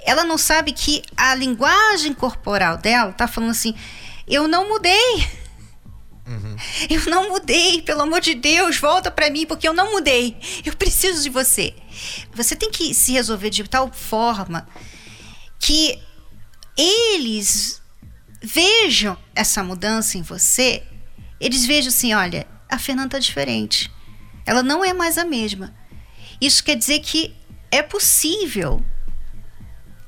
ela 0.02 0.25
não 0.25 0.38
sabe 0.38 0.73
que 0.73 1.02
a 1.17 1.35
linguagem 1.35 2.14
corporal 2.14 2.79
dela 2.79 3.11
está 3.11 3.26
falando 3.26 3.50
assim: 3.50 3.75
eu 4.26 4.47
não 4.47 4.69
mudei. 4.69 5.40
Uhum. 6.26 6.57
Eu 6.88 7.11
não 7.11 7.31
mudei, 7.31 7.83
pelo 7.83 8.02
amor 8.02 8.21
de 8.21 8.35
Deus, 8.35 8.76
volta 8.76 9.11
para 9.11 9.29
mim, 9.31 9.47
porque 9.47 9.67
eu 9.67 9.73
não 9.73 9.90
mudei. 9.90 10.37
Eu 10.64 10.76
preciso 10.76 11.25
de 11.25 11.29
você. 11.29 11.75
Você 12.33 12.55
tem 12.55 12.71
que 12.71 12.95
se 12.95 13.12
resolver 13.12 13.50
de 13.50 13.64
tal 13.64 13.90
forma 13.93 14.69
que 15.59 15.99
eles 16.76 17.83
vejam 18.40 19.19
essa 19.35 19.64
mudança 19.64 20.19
em 20.19 20.23
você, 20.23 20.85
eles 21.40 21.67
vejam 21.67 21.88
assim: 21.88 22.14
olha, 22.14 22.47
a 22.69 22.79
Fernanda 22.79 23.11
tá 23.11 23.19
diferente. 23.19 23.90
Ela 24.44 24.62
não 24.62 24.85
é 24.85 24.92
mais 24.92 25.18
a 25.18 25.25
mesma. 25.25 25.75
Isso 26.40 26.64
quer 26.64 26.76
dizer 26.76 27.00
que 27.00 27.35
é 27.70 27.82
possível 27.82 28.85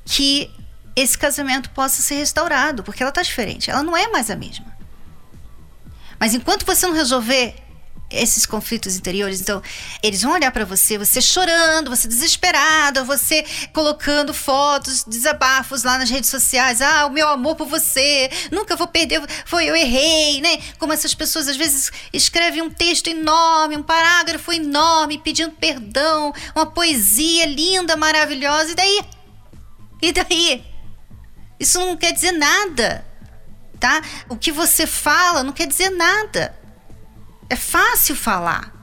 que 0.05 0.51
esse 0.95 1.17
casamento 1.17 1.69
possa 1.71 2.01
ser 2.01 2.15
restaurado, 2.15 2.83
porque 2.83 3.01
ela 3.01 3.09
está 3.09 3.21
diferente. 3.21 3.69
Ela 3.69 3.83
não 3.83 3.95
é 3.95 4.07
mais 4.07 4.29
a 4.29 4.35
mesma. 4.35 4.75
Mas 6.19 6.33
enquanto 6.33 6.65
você 6.65 6.85
não 6.85 6.93
resolver 6.93 7.55
esses 8.13 8.45
conflitos 8.45 8.95
interiores. 8.95 9.41
Então, 9.41 9.61
eles 10.01 10.21
vão 10.21 10.33
olhar 10.33 10.51
para 10.51 10.65
você, 10.65 10.97
você 10.97 11.21
chorando, 11.21 11.89
você 11.89 12.07
desesperado, 12.07 13.03
você 13.05 13.43
colocando 13.73 14.33
fotos, 14.33 15.03
desabafos 15.03 15.83
lá 15.83 15.97
nas 15.97 16.09
redes 16.09 16.29
sociais. 16.29 16.81
Ah, 16.81 17.05
o 17.05 17.09
meu 17.09 17.27
amor 17.27 17.55
por 17.55 17.67
você, 17.67 18.29
nunca 18.51 18.75
vou 18.75 18.87
perder, 18.87 19.21
foi 19.45 19.65
eu 19.65 19.75
errei, 19.75 20.41
né? 20.41 20.59
Como 20.77 20.93
essas 20.93 21.13
pessoas 21.13 21.47
às 21.47 21.57
vezes 21.57 21.91
escrevem 22.11 22.61
um 22.61 22.69
texto 22.69 23.07
enorme, 23.07 23.77
um 23.77 23.83
parágrafo 23.83 24.51
enorme, 24.51 25.17
pedindo 25.17 25.51
perdão, 25.51 26.33
uma 26.55 26.65
poesia 26.65 27.45
linda, 27.45 27.95
maravilhosa. 27.95 28.71
E 28.71 28.75
daí? 28.75 29.01
E 30.01 30.11
daí? 30.11 30.63
Isso 31.59 31.79
não 31.79 31.95
quer 31.95 32.11
dizer 32.11 32.33
nada, 32.33 33.05
tá? 33.79 34.01
O 34.27 34.35
que 34.35 34.51
você 34.51 34.85
fala 34.85 35.43
não 35.43 35.53
quer 35.53 35.67
dizer 35.67 35.89
nada. 35.91 36.62
É 37.49 37.55
fácil 37.55 38.15
falar. 38.15 38.73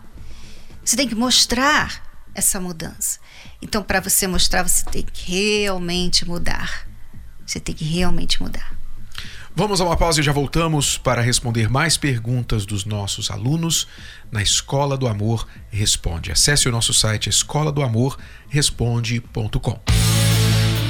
Você 0.85 0.97
tem 0.97 1.09
que 1.09 1.14
mostrar 1.14 2.02
essa 2.35 2.61
mudança. 2.61 3.19
Então, 3.62 3.83
para 3.83 4.00
você 4.00 4.26
mostrar, 4.26 4.67
você 4.67 4.85
tem 4.87 5.02
que 5.02 5.31
realmente 5.31 6.26
mudar. 6.26 6.87
Você 7.47 7.61
tem 7.61 7.75
que 7.75 7.85
realmente 7.85 8.43
mudar. 8.43 8.81
Vamos 9.55 9.81
a 9.81 9.85
uma 9.85 9.97
pausa 9.97 10.21
e 10.21 10.23
já 10.23 10.33
voltamos 10.33 10.97
para 10.97 11.21
responder 11.21 11.69
mais 11.69 11.97
perguntas 11.97 12.64
dos 12.64 12.85
nossos 12.85 13.31
alunos 13.31 13.88
na 14.31 14.40
Escola 14.40 14.97
do 14.97 15.09
Amor 15.09 15.47
Responde. 15.71 16.31
Acesse 16.31 16.69
o 16.69 16.73
nosso 16.73 16.95
site 16.95 17.29
escola 17.29 17.73
do 17.73 17.83
amor 17.83 18.17
responde.com. 18.49 19.81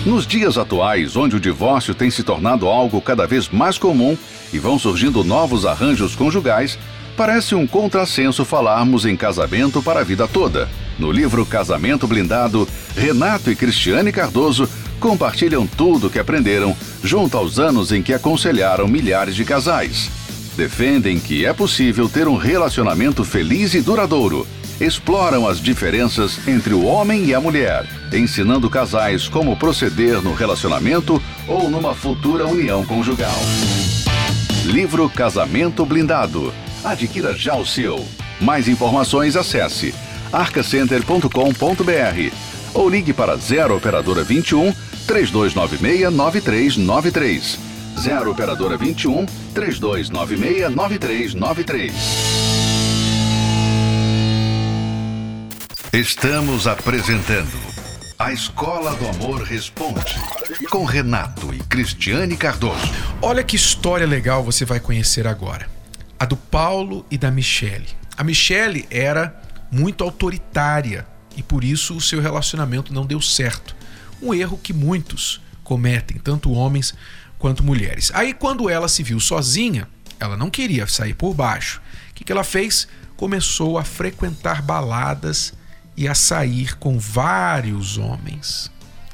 Nos 0.05 0.27
dias 0.27 0.57
atuais, 0.59 1.17
onde 1.17 1.37
o 1.37 1.41
divórcio 1.41 1.95
tem 1.95 2.11
se 2.11 2.23
tornado 2.23 2.69
algo 2.69 3.01
cada 3.01 3.27
vez 3.27 3.49
mais 3.49 3.79
comum 3.79 4.17
e 4.53 4.59
vão 4.59 4.79
surgindo 4.79 5.25
novos 5.25 5.65
arranjos 5.65 6.15
conjugais, 6.15 6.79
Parece 7.21 7.55
um 7.55 7.67
contrassenso 7.67 8.47
falarmos 8.47 9.05
em 9.05 9.15
casamento 9.15 9.83
para 9.83 10.01
a 10.01 10.03
vida 10.03 10.27
toda. 10.27 10.67
No 10.99 11.13
livro 11.13 11.45
Casamento 11.45 12.07
Blindado, 12.07 12.67
Renato 12.97 13.51
e 13.51 13.55
Cristiane 13.55 14.11
Cardoso 14.11 14.67
compartilham 14.99 15.67
tudo 15.67 16.07
o 16.07 16.11
que 16.11 16.19
aprenderam 16.19 16.75
junto 17.05 17.37
aos 17.37 17.59
anos 17.59 17.93
em 17.93 18.03
que 18.03 18.15
aconselharam 18.15 18.89
milhares 18.89 19.37
de 19.37 19.45
casais. 19.45 20.11
Defendem 20.57 21.21
que 21.21 21.45
é 21.45 21.53
possível 21.53 22.09
ter 22.09 22.27
um 22.27 22.39
relacionamento 22.39 23.23
feliz 23.23 23.75
e 23.75 23.83
duradouro. 23.83 24.47
Exploram 24.81 25.47
as 25.47 25.61
diferenças 25.61 26.49
entre 26.49 26.73
o 26.73 26.87
homem 26.87 27.27
e 27.27 27.35
a 27.35 27.41
mulher, 27.41 27.87
ensinando 28.15 28.71
casais 28.71 29.29
como 29.29 29.59
proceder 29.59 30.23
no 30.23 30.33
relacionamento 30.33 31.23
ou 31.47 31.69
numa 31.69 31.95
futura 31.95 32.47
união 32.47 32.83
conjugal. 32.83 33.39
Livro 34.65 35.07
Casamento 35.11 35.85
Blindado 35.85 36.51
Adquira 36.83 37.35
já 37.35 37.55
o 37.57 37.67
seu. 37.67 38.07
Mais 38.41 38.67
informações 38.69 39.37
acesse 39.37 39.95
arcacenter.com.br 40.33 42.35
ou 42.73 42.89
ligue 42.89 43.13
para 43.13 43.37
0 43.37 43.77
operadora 43.77 44.25
21 44.25 44.73
3296 45.07 46.11
9393. 46.13 47.59
0 47.99 48.31
operadora 48.31 48.79
21 48.79 49.27
3296 49.55 50.71
9393. 50.71 51.93
Estamos 55.93 56.69
apresentando 56.69 57.59
a 58.17 58.33
Escola 58.33 58.95
do 58.95 59.09
Amor 59.09 59.43
Responde 59.43 60.15
com 60.71 60.85
Renato 60.85 61.53
e 61.53 61.59
Cristiane 61.59 62.37
Cardoso. 62.37 62.89
Olha 63.21 63.43
que 63.43 63.57
história 63.57 64.07
legal 64.07 64.45
você 64.45 64.65
vai 64.65 64.79
conhecer 64.79 65.27
agora 65.27 65.80
a 66.21 66.27
do 66.27 66.37
Paulo 66.37 67.07
e 67.11 67.17
da 67.17 67.31
Michele. 67.31 67.89
A 68.15 68.23
Michele 68.23 68.87
era 68.91 69.43
muito 69.73 70.05
autoritária 70.05 71.07
e 71.35 71.43
por 71.43 71.65
isso 71.65 71.97
o 71.97 72.01
seu 72.01 72.21
relacionamento 72.21 72.93
não 72.93 73.07
deu 73.07 73.23
certo. 73.23 73.75
Um 74.21 74.35
erro 74.35 74.59
que 74.59 74.75
muitos 74.75 75.41
cometem, 75.65 76.19
tanto 76.19 76.53
homens 76.53 76.93
quanto 77.39 77.65
mulheres. 77.65 78.11
Aí, 78.13 78.35
quando 78.35 78.69
ela 78.69 78.87
se 78.87 79.03
viu 79.03 79.19
sozinha, 79.19 79.89
ela 80.19 80.37
não 80.37 80.51
queria 80.51 80.87
sair 80.87 81.15
por 81.15 81.33
baixo. 81.33 81.81
O 82.11 82.15
que, 82.15 82.23
que 82.23 82.31
ela 82.31 82.45
fez? 82.45 82.87
Começou 83.17 83.79
a 83.79 83.85
frequentar 83.85 84.61
baladas 84.61 85.55
e 85.97 86.07
a 86.07 86.15
sair 86.15 86.77
com 86.77 86.99
vários 86.99 87.97
homens. 87.97 88.71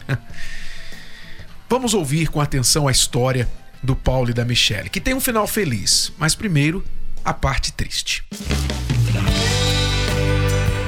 Vamos 1.70 1.94
ouvir 1.94 2.28
com 2.28 2.40
atenção 2.40 2.88
a 2.88 2.90
história 2.90 3.48
do 3.80 3.94
Paulo 3.94 4.30
e 4.30 4.34
da 4.34 4.44
Michelle, 4.44 4.90
que 4.90 5.00
tem 5.00 5.14
um 5.14 5.20
final 5.20 5.46
feliz, 5.46 6.12
mas 6.18 6.34
primeiro 6.34 6.84
a 7.26 7.34
parte 7.34 7.72
triste. 7.72 8.22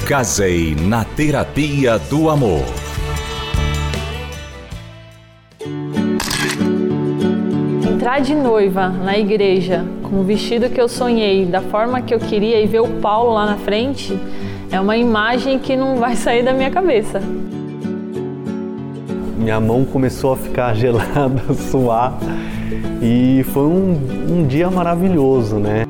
Casei 0.06 0.76
na 0.76 1.04
terapia 1.04 1.98
do 1.98 2.30
amor. 2.30 2.62
Entrar 7.92 8.20
de 8.20 8.36
noiva 8.36 8.88
na 8.88 9.18
igreja 9.18 9.84
com 10.04 10.20
o 10.20 10.22
vestido 10.22 10.70
que 10.70 10.80
eu 10.80 10.88
sonhei, 10.88 11.44
da 11.44 11.60
forma 11.60 12.00
que 12.02 12.14
eu 12.14 12.20
queria 12.20 12.62
e 12.62 12.68
ver 12.68 12.82
o 12.82 13.00
Paulo 13.00 13.34
lá 13.34 13.44
na 13.44 13.56
frente, 13.56 14.16
é 14.70 14.80
uma 14.80 14.96
imagem 14.96 15.58
que 15.58 15.74
não 15.76 15.96
vai 15.96 16.14
sair 16.14 16.44
da 16.44 16.52
minha 16.52 16.70
cabeça. 16.70 17.20
Minha 19.36 19.58
mão 19.58 19.84
começou 19.84 20.34
a 20.34 20.36
ficar 20.36 20.72
gelada, 20.78 21.52
suar 21.52 22.16
e 23.02 23.42
foi 23.52 23.64
um, 23.64 23.98
um 24.30 24.46
dia 24.46 24.70
maravilhoso, 24.70 25.56
né? 25.56 25.87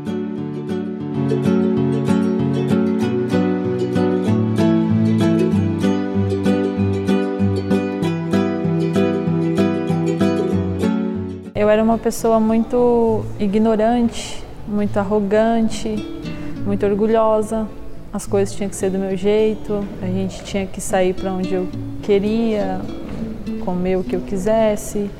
Uma 11.88 11.96
pessoa 11.96 12.38
muito 12.38 13.24
ignorante, 13.40 14.44
muito 14.66 14.98
arrogante, 14.98 15.96
muito 16.66 16.84
orgulhosa. 16.84 17.66
As 18.12 18.26
coisas 18.26 18.54
tinham 18.54 18.68
que 18.68 18.76
ser 18.76 18.90
do 18.90 18.98
meu 18.98 19.16
jeito, 19.16 19.82
a 20.02 20.06
gente 20.06 20.44
tinha 20.44 20.66
que 20.66 20.82
sair 20.82 21.14
para 21.14 21.32
onde 21.32 21.54
eu 21.54 21.66
queria, 22.02 22.78
comer 23.64 23.96
o 23.96 24.04
que 24.04 24.14
eu 24.16 24.20
quisesse. 24.20 25.10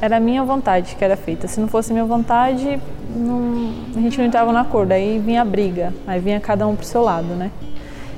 Era 0.00 0.16
a 0.16 0.20
minha 0.20 0.42
vontade 0.42 0.96
que 0.96 1.04
era 1.04 1.14
feita. 1.14 1.46
Se 1.46 1.60
não 1.60 1.68
fosse 1.68 1.92
minha 1.92 2.06
vontade, 2.06 2.80
não, 3.14 3.74
a 3.94 4.00
gente 4.00 4.16
não 4.16 4.24
entrava 4.24 4.50
na 4.50 4.64
cor, 4.64 4.86
daí 4.86 5.18
vinha 5.18 5.42
a 5.42 5.44
briga, 5.44 5.92
aí 6.06 6.20
vinha 6.20 6.40
cada 6.40 6.66
um 6.66 6.74
pro 6.74 6.86
seu 6.86 7.02
lado, 7.02 7.34
né? 7.34 7.50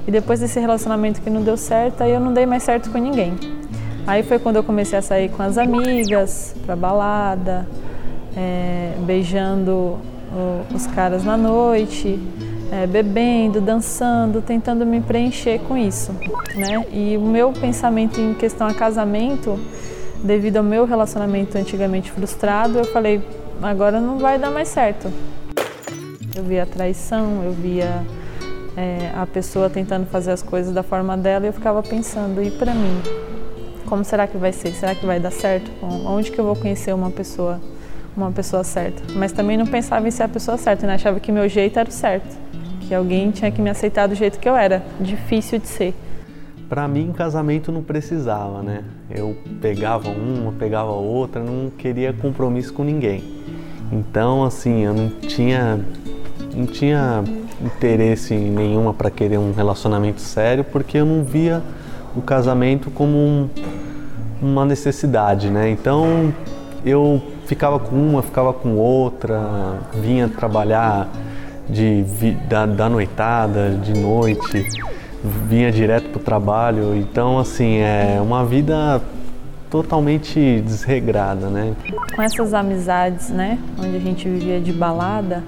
E 0.06 0.12
depois 0.12 0.38
desse 0.38 0.60
relacionamento 0.60 1.20
que 1.20 1.28
não 1.28 1.42
deu 1.42 1.56
certo, 1.56 2.02
aí 2.02 2.12
eu 2.12 2.20
não 2.20 2.32
dei 2.32 2.46
mais 2.46 2.62
certo 2.62 2.88
com 2.88 2.98
ninguém. 2.98 3.34
Aí 4.06 4.22
foi 4.22 4.38
quando 4.38 4.54
eu 4.54 4.62
comecei 4.62 4.96
a 4.96 5.02
sair 5.02 5.28
com 5.28 5.42
as 5.42 5.58
amigas, 5.58 6.54
pra 6.64 6.76
balada, 6.76 7.66
é, 8.36 8.92
beijando 9.00 9.98
os 10.74 10.86
caras 10.88 11.24
na 11.24 11.36
noite, 11.36 12.20
é, 12.70 12.86
bebendo, 12.86 13.60
dançando, 13.60 14.42
tentando 14.42 14.84
me 14.84 15.00
preencher 15.00 15.60
com 15.60 15.76
isso, 15.76 16.12
né? 16.54 16.84
E 16.92 17.16
o 17.16 17.22
meu 17.22 17.52
pensamento 17.52 18.20
em 18.20 18.34
questão 18.34 18.66
a 18.66 18.74
casamento, 18.74 19.58
devido 20.22 20.58
ao 20.58 20.64
meu 20.64 20.84
relacionamento 20.84 21.56
antigamente 21.56 22.10
frustrado, 22.10 22.78
eu 22.78 22.84
falei, 22.84 23.22
agora 23.62 24.00
não 24.00 24.18
vai 24.18 24.38
dar 24.38 24.50
mais 24.50 24.68
certo. 24.68 25.10
Eu 26.34 26.42
via 26.42 26.66
traição, 26.66 27.42
eu 27.44 27.52
via 27.52 28.04
é, 28.76 29.10
a 29.14 29.26
pessoa 29.26 29.70
tentando 29.70 30.06
fazer 30.06 30.32
as 30.32 30.42
coisas 30.42 30.74
da 30.74 30.82
forma 30.82 31.16
dela 31.16 31.46
e 31.46 31.48
eu 31.48 31.52
ficava 31.52 31.82
pensando, 31.82 32.42
e 32.42 32.50
para 32.50 32.74
mim? 32.74 33.00
Como 33.86 34.04
será 34.04 34.26
que 34.26 34.36
vai 34.36 34.52
ser? 34.52 34.72
Será 34.72 34.94
que 34.94 35.06
vai 35.06 35.20
dar 35.20 35.30
certo? 35.30 35.70
Onde 35.80 36.32
que 36.32 36.38
eu 36.38 36.44
vou 36.44 36.56
conhecer 36.56 36.92
uma 36.92 37.10
pessoa, 37.10 37.60
uma 38.16 38.32
pessoa 38.32 38.64
certa? 38.64 39.02
Mas 39.14 39.32
também 39.32 39.56
não 39.56 39.66
pensava 39.66 40.06
em 40.08 40.10
ser 40.10 40.24
a 40.24 40.28
pessoa 40.28 40.56
certa, 40.56 40.86
né? 40.86 40.94
Achava 40.94 41.20
que 41.20 41.30
meu 41.30 41.48
jeito 41.48 41.78
era 41.78 41.88
o 41.88 41.92
certo, 41.92 42.36
que 42.80 42.94
alguém 42.94 43.30
tinha 43.30 43.50
que 43.50 43.60
me 43.60 43.70
aceitar 43.70 44.06
do 44.06 44.14
jeito 44.14 44.38
que 44.38 44.48
eu 44.48 44.56
era. 44.56 44.82
Difícil 45.00 45.58
de 45.58 45.68
ser. 45.68 45.94
Para 46.68 46.88
mim, 46.88 47.12
casamento 47.12 47.70
não 47.70 47.82
precisava, 47.82 48.62
né? 48.62 48.82
Eu 49.10 49.36
pegava 49.60 50.08
uma, 50.08 50.52
pegava 50.52 50.90
outra, 50.90 51.42
não 51.42 51.70
queria 51.70 52.12
compromisso 52.12 52.72
com 52.72 52.82
ninguém. 52.82 53.22
Então, 53.92 54.44
assim, 54.44 54.84
eu 54.84 54.92
não 54.92 55.08
tinha, 55.20 55.78
não 56.54 56.66
tinha 56.66 57.22
interesse 57.64 58.34
nenhuma 58.34 58.92
para 58.92 59.10
querer 59.10 59.38
um 59.38 59.52
relacionamento 59.52 60.20
sério, 60.20 60.64
porque 60.64 60.98
eu 60.98 61.06
não 61.06 61.22
via 61.22 61.62
o 62.16 62.22
casamento 62.22 62.90
como 62.90 63.16
um, 63.16 63.48
uma 64.42 64.64
necessidade, 64.64 65.50
né? 65.50 65.70
Então 65.70 66.34
eu 66.84 67.22
ficava 67.46 67.78
com 67.78 67.96
uma, 67.96 68.22
ficava 68.22 68.52
com 68.52 68.76
outra, 68.76 69.78
vinha 69.94 70.28
trabalhar 70.28 71.08
de, 71.68 72.02
da, 72.48 72.66
da 72.66 72.88
noitada, 72.88 73.70
de 73.70 73.98
noite, 73.98 74.64
vinha 75.48 75.72
direto 75.72 76.10
para 76.10 76.20
o 76.20 76.22
trabalho. 76.22 76.96
Então, 76.96 77.38
assim, 77.38 77.78
é 77.78 78.18
uma 78.20 78.44
vida 78.44 79.00
totalmente 79.70 80.60
desregrada, 80.60 81.48
né? 81.48 81.74
Com 82.14 82.22
essas 82.22 82.54
amizades, 82.54 83.30
né, 83.30 83.58
onde 83.78 83.96
a 83.96 84.00
gente 84.00 84.28
vivia 84.28 84.60
de 84.60 84.72
balada, 84.72 85.42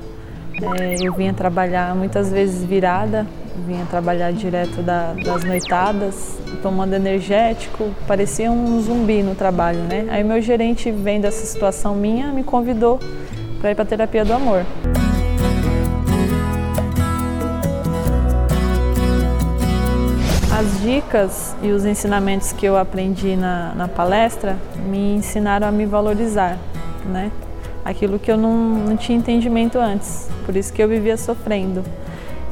é, 0.62 0.97
eu 1.00 1.12
vinha 1.12 1.33
trabalhar 1.33 1.95
muitas 1.95 2.31
vezes 2.31 2.65
virada, 2.65 3.27
vinha 3.67 3.85
trabalhar 3.87 4.33
direto 4.33 4.83
da, 4.83 5.12
das 5.12 5.45
noitadas, 5.45 6.38
tomando 6.62 6.95
energético, 6.95 7.91
parecia 8.07 8.50
um 8.50 8.81
zumbi 8.81 9.23
no 9.23 9.35
trabalho, 9.35 9.81
né? 9.81 10.07
Aí 10.11 10.25
meu 10.25 10.41
gerente, 10.41 10.91
vendo 10.91 11.27
essa 11.27 11.47
situação 11.47 11.95
minha, 11.95 12.33
me 12.33 12.43
convidou 12.43 12.99
para 13.61 13.71
ir 13.71 13.75
para 13.75 13.85
terapia 13.85 14.25
do 14.25 14.33
amor. 14.33 14.65
As 20.50 20.81
dicas 20.81 21.55
e 21.62 21.71
os 21.71 21.85
ensinamentos 21.85 22.53
que 22.53 22.67
eu 22.67 22.77
aprendi 22.77 23.37
na, 23.37 23.75
na 23.77 23.87
palestra 23.87 24.57
me 24.88 25.15
ensinaram 25.15 25.69
a 25.69 25.71
me 25.71 25.87
valorizar, 25.87 26.59
né? 27.07 27.31
Aquilo 27.88 28.18
que 28.18 28.30
eu 28.30 28.37
não, 28.37 28.52
não 28.52 28.97
tinha 28.99 29.16
entendimento 29.16 29.78
antes, 29.78 30.28
por 30.45 30.54
isso 30.54 30.71
que 30.71 30.83
eu 30.83 30.87
vivia 30.87 31.16
sofrendo. 31.16 31.83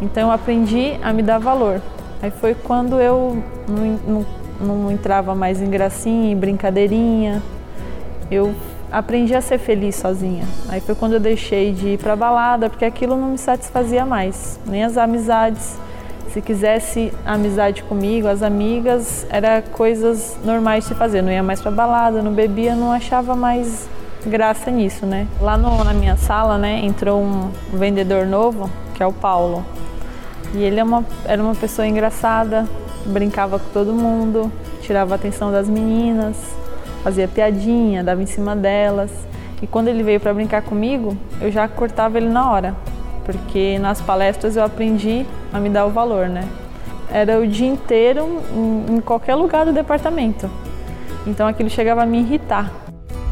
Então 0.01 0.29
eu 0.29 0.33
aprendi 0.33 0.99
a 1.03 1.13
me 1.13 1.23
dar 1.23 1.37
valor. 1.37 1.83
Aí 2.23 2.31
foi 2.31 2.55
quando 2.55 2.99
eu 2.99 3.43
não, 3.69 4.25
não, 4.59 4.77
não 4.77 4.91
entrava 4.91 5.35
mais 5.35 5.61
em 5.61 5.69
gracinha, 5.69 6.33
em 6.33 6.37
brincadeirinha. 6.37 7.43
Eu 8.31 8.55
aprendi 8.91 9.35
a 9.35 9.43
ser 9.43 9.59
feliz 9.59 9.97
sozinha. 9.97 10.45
Aí 10.71 10.81
foi 10.81 10.95
quando 10.95 11.13
eu 11.13 11.21
deixei 11.21 11.71
de 11.71 11.89
ir 11.89 11.99
para 11.99 12.17
balada, 12.17 12.71
porque 12.71 12.87
aquilo 12.87 13.15
não 13.15 13.29
me 13.29 13.39
satisfazia 13.39 14.07
mais, 14.07 14.59
nem 14.65 14.85
as 14.85 14.97
amizades. 14.97 15.77
Se 16.31 16.41
quisesse 16.41 17.13
amizade 17.27 17.83
comigo, 17.83 18.27
as 18.27 18.43
amigas, 18.43 19.27
era 19.29 19.61
coisas 19.61 20.39
normais 20.43 20.89
de 20.89 20.95
fazer. 20.95 21.21
Não 21.21 21.31
ia 21.31 21.43
mais 21.43 21.61
para 21.61 21.71
balada, 21.71 22.23
não 22.23 22.33
bebia, 22.33 22.75
não 22.75 22.91
achava 22.91 23.37
mais 23.37 23.87
graça 24.27 24.71
nisso, 24.71 25.07
né? 25.07 25.27
Lá 25.41 25.57
no, 25.57 25.83
na 25.83 25.93
minha 25.93 26.17
sala, 26.17 26.59
né, 26.59 26.81
entrou 26.85 27.23
um 27.23 27.51
vendedor 27.73 28.27
novo, 28.27 28.71
que 28.95 29.03
é 29.03 29.07
o 29.07 29.13
Paulo. 29.13 29.65
E 30.55 30.63
ele 30.63 30.79
é 30.81 30.85
uma, 30.85 31.05
era 31.25 31.43
uma 31.43 31.55
pessoa 31.55 31.87
engraçada, 31.87 32.67
brincava 33.07 33.59
com 33.59 33.69
todo 33.73 33.93
mundo, 33.93 34.51
tirava 34.81 35.15
a 35.15 35.17
atenção 35.17 35.51
das 35.51 35.69
meninas, 35.69 36.37
fazia 37.03 37.29
piadinha, 37.29 38.03
dava 38.03 38.23
em 38.23 38.27
cima 38.27 38.55
delas. 38.55 39.11
E 39.63 39.67
quando 39.67 39.89
ele 39.89 40.03
veio 40.03 40.21
para 40.21 40.35
brincar 40.35 40.63
comigo, 40.63 41.17
eu 41.41 41.51
já 41.51 41.67
cortava 41.67 42.19
ele 42.19 42.29
na 42.29 42.51
hora, 42.51 42.75
porque 43.25 43.79
nas 43.79 44.01
palestras 44.01 44.57
eu 44.57 44.65
aprendi 44.65 45.25
a 45.53 45.59
me 45.59 45.69
dar 45.69 45.87
o 45.87 45.91
valor, 45.91 46.29
né? 46.29 46.47
Era 47.11 47.41
o 47.41 47.47
dia 47.47 47.69
inteiro 47.69 48.43
em, 48.53 48.97
em 48.97 49.01
qualquer 49.01 49.35
lugar 49.35 49.65
do 49.65 49.73
departamento. 49.73 50.51
Então 51.27 51.47
aquilo 51.47 51.71
chegava 51.71 52.03
a 52.03 52.07
me 52.07 52.21
irritar. 52.21 52.86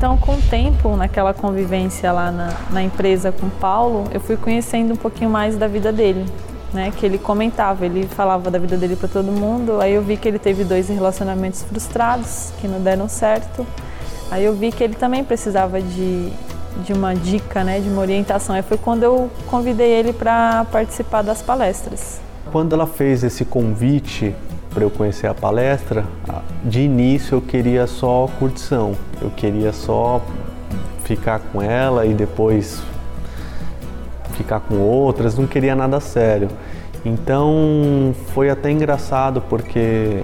Então, 0.05 0.19
com 0.19 0.35
o 0.35 0.43
tempo, 0.51 0.97
naquela 0.97 1.33
convivência 1.33 2.13
lá 2.13 2.31
na, 2.31 2.55
na 2.71 2.83
empresa 2.83 3.33
com 3.33 3.47
o 3.47 3.51
Paulo, 3.51 4.05
eu 4.13 4.21
fui 4.21 4.37
conhecendo 4.37 4.93
um 4.93 4.97
pouquinho 4.97 5.31
mais 5.31 5.57
da 5.57 5.67
vida 5.67 5.91
dele 5.91 6.27
né, 6.75 6.93
que 6.95 7.07
ele 7.07 7.17
comentava, 7.17 7.87
ele 7.87 8.07
falava 8.09 8.51
da 8.51 8.59
vida 8.59 8.77
dele 8.77 8.97
para 8.97 9.09
todo 9.09 9.33
mundo. 9.33 9.81
Aí 9.81 9.95
eu 9.95 10.03
vi 10.03 10.19
que 10.19 10.29
ele 10.29 10.39
teve 10.39 10.63
dois 10.63 10.91
relacionamentos 10.91 11.63
frustrados 11.63 12.53
que 12.61 12.69
não 12.69 12.83
deram 12.83 13.09
certo. 13.09 13.67
Aí 14.31 14.45
eu 14.45 14.53
vi 14.53 14.71
que 14.71 14.85
ele 14.85 14.95
também 14.95 15.25
precisava 15.25 15.81
de, 15.81 16.31
de 16.85 16.93
uma 16.93 17.15
dica, 17.15 17.65
né, 17.65 17.81
de 17.81 17.89
uma 17.89 18.03
orientação. 18.03 18.55
Aí 18.55 18.61
foi 18.61 18.77
quando 18.77 19.05
eu 19.05 19.31
convidei 19.47 19.91
ele 19.91 20.13
para 20.13 20.67
participar 20.71 21.23
das 21.23 21.41
palestras. 21.41 22.21
Quando 22.53 22.75
ela 22.75 22.87
fez 22.87 23.25
esse 23.25 23.43
convite 23.43 24.37
para 24.75 24.83
eu 24.83 24.91
conhecer 24.91 25.29
a 25.29 25.35
palestra, 25.35 26.05
de 26.65 26.81
início 26.81 27.37
eu 27.37 27.41
queria 27.41 27.87
só 27.87 28.29
curtição. 28.39 28.97
Eu 29.23 29.31
queria 29.31 29.73
só 29.73 30.21
ficar 31.05 31.39
com 31.39 31.63
ela 31.63 32.05
e 32.05 32.13
depois 32.13 32.83
ficar 34.33 34.61
com 34.61 34.79
outras, 34.81 35.39
não 35.39 35.47
queria 35.47 35.77
nada 35.77 36.01
sério. 36.01 36.49
Então 37.05 38.15
foi 38.33 38.51
até 38.51 38.71
engraçado 38.71 39.41
porque 39.49 40.23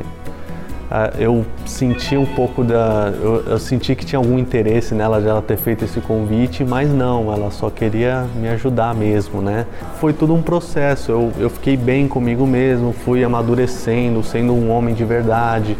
eu 1.19 1.47
senti 1.65 2.17
um 2.17 2.27
pouco 2.27 2.65
da. 2.65 3.13
Eu, 3.21 3.45
eu, 3.47 3.59
senti 3.59 3.95
que 3.95 4.05
tinha 4.05 4.19
algum 4.19 4.37
interesse 4.39 4.93
nela 4.93 5.21
de 5.21 5.29
ela 5.29 5.41
ter 5.41 5.57
feito 5.57 5.85
esse 5.85 6.01
convite, 6.01 6.65
mas 6.65 6.91
não, 6.93 7.33
ela 7.33 7.51
só 7.53 7.71
queria 7.71 8.27
me 8.35 8.49
ajudar 8.49 8.93
mesmo, 8.93 9.41
né? 9.41 9.67
Foi 10.01 10.13
tudo 10.13 10.35
um 10.35 10.43
processo, 10.43 11.13
eu, 11.13 11.33
eu 11.39 11.49
fiquei 11.49 11.77
bem 11.77 12.09
comigo 12.09 12.45
mesmo, 12.45 12.93
fui 12.93 13.23
amadurecendo, 13.23 14.23
sendo 14.25 14.53
um 14.53 14.69
homem 14.71 14.93
de 14.93 15.05
verdade. 15.05 15.77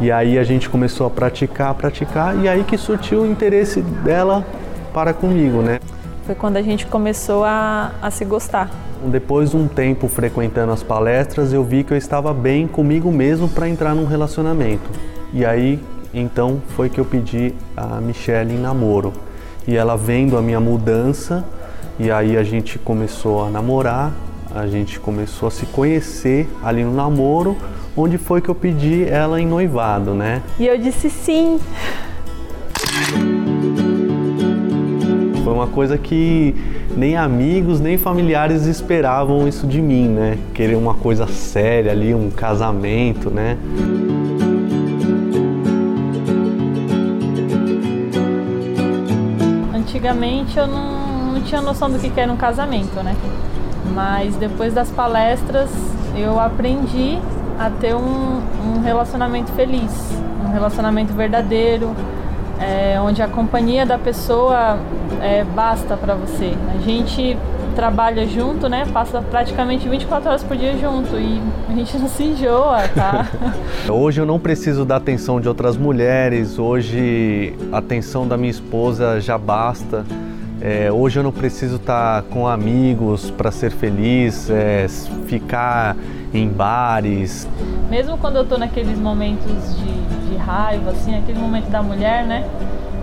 E 0.00 0.12
aí 0.12 0.38
a 0.38 0.44
gente 0.44 0.68
começou 0.68 1.06
a 1.06 1.10
praticar, 1.10 1.74
praticar, 1.74 2.36
e 2.36 2.46
aí 2.46 2.62
que 2.64 2.76
surtiu 2.76 3.22
o 3.22 3.26
interesse 3.26 3.80
dela 3.80 4.44
para 4.92 5.14
comigo, 5.14 5.62
né? 5.62 5.78
Foi 6.26 6.34
quando 6.34 6.58
a 6.58 6.62
gente 6.62 6.86
começou 6.86 7.44
a, 7.44 7.92
a 8.02 8.10
se 8.10 8.24
gostar. 8.24 8.70
Depois 9.10 9.50
de 9.50 9.56
um 9.56 9.66
tempo 9.66 10.06
frequentando 10.06 10.72
as 10.72 10.82
palestras, 10.82 11.52
eu 11.52 11.64
vi 11.64 11.82
que 11.82 11.92
eu 11.92 11.96
estava 11.96 12.32
bem 12.32 12.68
comigo 12.68 13.10
mesmo 13.10 13.48
para 13.48 13.68
entrar 13.68 13.94
num 13.94 14.06
relacionamento. 14.06 14.88
E 15.32 15.44
aí, 15.44 15.80
então, 16.14 16.62
foi 16.76 16.88
que 16.88 17.00
eu 17.00 17.04
pedi 17.04 17.52
a 17.76 18.00
Michelle 18.00 18.54
em 18.54 18.58
namoro. 18.58 19.12
E 19.66 19.76
ela 19.76 19.96
vendo 19.96 20.36
a 20.36 20.42
minha 20.42 20.60
mudança, 20.60 21.44
e 21.98 22.10
aí 22.10 22.36
a 22.36 22.42
gente 22.42 22.78
começou 22.78 23.44
a 23.44 23.50
namorar, 23.50 24.12
a 24.54 24.66
gente 24.66 25.00
começou 25.00 25.48
a 25.48 25.50
se 25.50 25.66
conhecer 25.66 26.48
ali 26.62 26.84
no 26.84 26.94
namoro, 26.94 27.56
onde 27.96 28.18
foi 28.18 28.40
que 28.40 28.48
eu 28.48 28.54
pedi 28.54 29.04
ela 29.04 29.40
em 29.40 29.46
noivado, 29.46 30.14
né? 30.14 30.42
E 30.58 30.66
eu 30.66 30.78
disse 30.78 31.10
sim. 31.10 31.58
Foi 35.42 35.52
uma 35.52 35.66
coisa 35.66 35.98
que 35.98 36.54
nem 36.96 37.16
amigos, 37.16 37.80
nem 37.80 37.96
familiares 37.96 38.66
esperavam 38.66 39.48
isso 39.48 39.66
de 39.66 39.80
mim, 39.80 40.08
né? 40.08 40.38
Querer 40.54 40.76
uma 40.76 40.94
coisa 40.94 41.26
séria 41.26 41.92
ali, 41.92 42.14
um 42.14 42.30
casamento, 42.30 43.30
né? 43.30 43.56
Antigamente 49.74 50.58
eu 50.58 50.66
não, 50.66 51.32
não 51.32 51.40
tinha 51.42 51.60
noção 51.60 51.90
do 51.90 51.98
que 51.98 52.20
era 52.20 52.32
um 52.32 52.36
casamento, 52.36 53.02
né? 53.02 53.16
Mas 53.94 54.36
depois 54.36 54.72
das 54.72 54.90
palestras 54.90 55.70
eu 56.16 56.38
aprendi 56.38 57.18
a 57.58 57.70
ter 57.70 57.94
um, 57.94 58.40
um 58.64 58.80
relacionamento 58.82 59.52
feliz, 59.52 59.92
um 60.44 60.52
relacionamento 60.52 61.12
verdadeiro, 61.12 61.94
é, 62.62 63.00
onde 63.00 63.20
a 63.20 63.26
companhia 63.26 63.84
da 63.84 63.98
pessoa 63.98 64.78
é, 65.20 65.42
basta 65.42 65.96
para 65.96 66.14
você. 66.14 66.54
A 66.74 66.80
gente 66.80 67.36
trabalha 67.74 68.26
junto, 68.26 68.68
né? 68.68 68.86
Passa 68.92 69.20
praticamente 69.20 69.88
24 69.88 70.28
horas 70.28 70.44
por 70.44 70.56
dia 70.56 70.76
junto 70.78 71.16
e 71.18 71.40
a 71.68 71.74
gente 71.74 71.98
não 71.98 72.08
se 72.08 72.22
enjoa, 72.22 72.86
tá? 72.94 73.26
hoje 73.90 74.20
eu 74.20 74.26
não 74.26 74.38
preciso 74.38 74.84
da 74.84 74.96
atenção 74.96 75.40
de 75.40 75.48
outras 75.48 75.76
mulheres, 75.76 76.58
hoje 76.58 77.54
a 77.72 77.78
atenção 77.78 78.28
da 78.28 78.36
minha 78.36 78.50
esposa 78.50 79.20
já 79.20 79.36
basta. 79.36 80.04
É, 80.60 80.92
hoje 80.92 81.18
eu 81.18 81.24
não 81.24 81.32
preciso 81.32 81.74
estar 81.74 82.22
com 82.24 82.46
amigos 82.46 83.32
para 83.32 83.50
ser 83.50 83.72
feliz, 83.72 84.48
é, 84.48 84.86
ficar 85.26 85.96
em 86.32 86.48
bares. 86.48 87.48
Mesmo 87.90 88.16
quando 88.16 88.36
eu 88.36 88.42
estou 88.42 88.58
naqueles 88.58 88.96
momentos 88.96 89.76
de, 89.76 90.11
de 90.32 90.38
raiva, 90.38 90.90
assim, 90.90 91.16
aquele 91.16 91.38
momento 91.38 91.68
da 91.70 91.82
mulher, 91.82 92.24
né? 92.24 92.48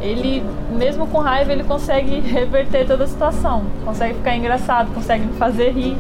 Ele, 0.02 0.44
mesmo 0.78 1.08
com 1.08 1.20
raiva, 1.20 1.52
ele 1.52 1.64
consegue 1.64 2.20
reverter 2.28 2.86
toda 2.86 3.04
a 3.04 3.08
situação, 3.08 3.64
consegue 3.86 4.16
ficar 4.16 4.36
engraçado, 4.36 4.94
consegue 4.94 5.26
me 5.26 5.34
fazer 5.34 5.72
rir. 5.72 5.98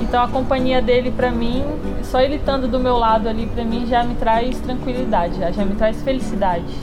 Então 0.00 0.22
a 0.22 0.28
companhia 0.28 0.80
dele 0.80 1.10
para 1.10 1.30
mim, 1.30 1.62
só 2.02 2.20
ele 2.20 2.36
estando 2.36 2.66
do 2.66 2.80
meu 2.80 2.96
lado 2.96 3.28
ali 3.28 3.46
para 3.46 3.64
mim 3.64 3.86
já 3.86 4.02
me 4.02 4.14
traz 4.14 4.58
tranquilidade, 4.60 5.38
já 5.38 5.64
me 5.64 5.74
traz 5.74 6.02
felicidade. 6.02 6.74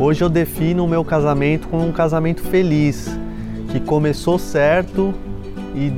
Hoje 0.00 0.22
eu 0.22 0.28
defino 0.28 0.84
o 0.84 0.88
meu 0.88 1.04
casamento 1.04 1.68
como 1.68 1.86
um 1.86 1.92
casamento 1.92 2.40
feliz 2.42 3.18
que 3.70 3.80
começou 3.80 4.38
certo 4.38 5.12
e 5.74 5.92